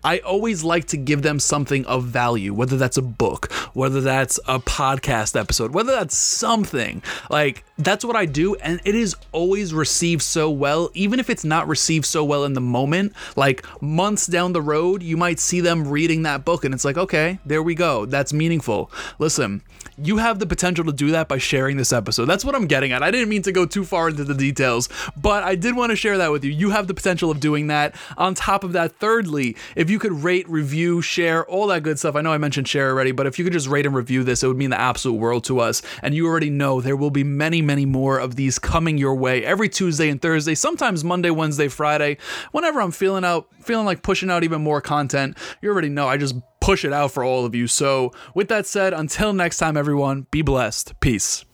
i 0.02 0.18
always 0.18 0.62
like 0.62 0.87
to 0.87 0.96
give 0.96 1.22
them 1.22 1.38
something 1.38 1.84
of 1.87 2.04
value 2.04 2.52
whether 2.52 2.76
that's 2.76 2.96
a 2.96 3.02
book 3.02 3.52
whether 3.74 4.00
that's 4.00 4.38
a 4.46 4.58
podcast 4.58 5.38
episode 5.38 5.72
whether 5.72 5.92
that's 5.92 6.16
something. 6.16 7.02
Like 7.30 7.64
that's 7.78 8.04
what 8.04 8.16
i 8.16 8.24
do 8.24 8.54
and 8.56 8.80
it 8.84 8.94
is 8.94 9.16
always 9.32 9.74
received 9.74 10.22
so 10.22 10.48
well 10.48 10.90
even 10.94 11.18
if 11.18 11.28
it's 11.28 11.44
not 11.44 11.66
received 11.66 12.06
so 12.06 12.24
well 12.24 12.44
in 12.44 12.52
the 12.52 12.60
moment. 12.60 13.12
Like 13.37 13.64
months 13.82 14.26
down 14.26 14.52
the 14.52 14.62
road 14.62 15.02
you 15.02 15.16
might 15.16 15.40
see 15.40 15.60
them 15.60 15.88
reading 15.88 16.22
that 16.22 16.44
book 16.44 16.64
and 16.64 16.72
it's 16.72 16.84
like 16.84 16.96
okay 16.96 17.38
there 17.44 17.62
we 17.62 17.74
go. 17.74 18.06
That's 18.06 18.32
meaningful. 18.32 18.90
Listen 19.18 19.62
you 19.96 20.16
have 20.16 20.40
the 20.40 20.46
potential 20.46 20.84
to 20.84 20.92
do 20.92 21.12
that 21.12 21.28
by 21.28 21.38
sharing 21.38 21.76
this 21.76 21.92
episode. 21.92 22.24
That's 22.26 22.44
what 22.44 22.54
i'm 22.54 22.66
getting 22.66 22.92
at. 22.92 23.02
I 23.02 23.10
didn't 23.14 23.29
mean 23.29 23.42
to 23.42 23.53
go 23.53 23.66
too 23.66 23.85
far 23.85 24.09
into 24.09 24.24
the 24.24 24.35
details, 24.35 24.88
but 25.16 25.42
I 25.42 25.55
did 25.55 25.77
want 25.77 25.90
to 25.90 25.96
share 25.96 26.18
that 26.18 26.31
with 26.31 26.44
you. 26.44 26.50
You 26.50 26.70
have 26.70 26.87
the 26.87 26.94
potential 26.94 27.31
of 27.31 27.40
doing 27.40 27.68
that. 27.68 27.94
On 28.16 28.35
top 28.35 28.64
of 28.64 28.72
that, 28.72 28.98
thirdly, 28.98 29.57
if 29.77 29.90
you 29.90 29.98
could 29.98 30.12
rate, 30.12 30.48
review, 30.48 31.03
share, 31.03 31.44
all 31.46 31.66
that 31.68 31.83
good 31.83 31.98
stuff. 31.98 32.16
I 32.16 32.20
know 32.20 32.33
I 32.33 32.38
mentioned 32.38 32.68
share 32.68 32.90
already, 32.90 33.12
but 33.12 33.27
if 33.27 33.38
you 33.38 33.44
could 33.44 33.53
just 33.53 33.68
rate 33.68 33.87
and 33.87 33.94
review 33.94 34.24
this, 34.24 34.42
it 34.42 34.48
would 34.48 34.57
mean 34.57 34.70
the 34.70 34.81
absolute 34.81 35.18
world 35.18 35.44
to 35.44 35.61
us. 35.61 35.83
And 36.03 36.14
you 36.14 36.27
already 36.27 36.50
know 36.50 36.81
there 36.81 36.96
will 36.96 37.11
be 37.11 37.24
many, 37.24 37.62
many 37.62 37.87
more 37.87 38.18
of 38.18 38.37
these 38.37 38.59
coming 38.59 38.98
your 38.98 39.14
way 39.14 39.44
every 39.44 39.68
Tuesday 39.68 40.09
and 40.09 40.20
Thursday, 40.20 40.55
sometimes 40.55 41.05
Monday, 41.05 41.31
Wednesday, 41.31 41.68
Friday. 41.68 42.18
Whenever 42.53 42.81
I'm 42.81 42.90
feeling 42.90 43.24
out, 43.24 43.48
feeling 43.61 43.87
like 43.87 44.03
pushing 44.03 44.31
out 44.31 44.44
even 44.44 44.62
more 44.62 44.81
content, 44.81 45.37
you 45.62 45.70
already 45.70 45.88
know 45.88 46.09
I 46.09 46.16
just 46.16 46.35
push 46.61 46.85
it 46.85 46.92
out 46.92 47.12
for 47.12 47.22
all 47.22 47.44
of 47.44 47.55
you. 47.55 47.66
So, 47.66 48.12
with 48.35 48.48
that 48.48 48.66
said, 48.66 48.92
until 48.92 49.33
next 49.33 49.59
time, 49.59 49.77
everyone, 49.77 50.27
be 50.31 50.42
blessed. 50.42 50.98
Peace. 51.00 51.44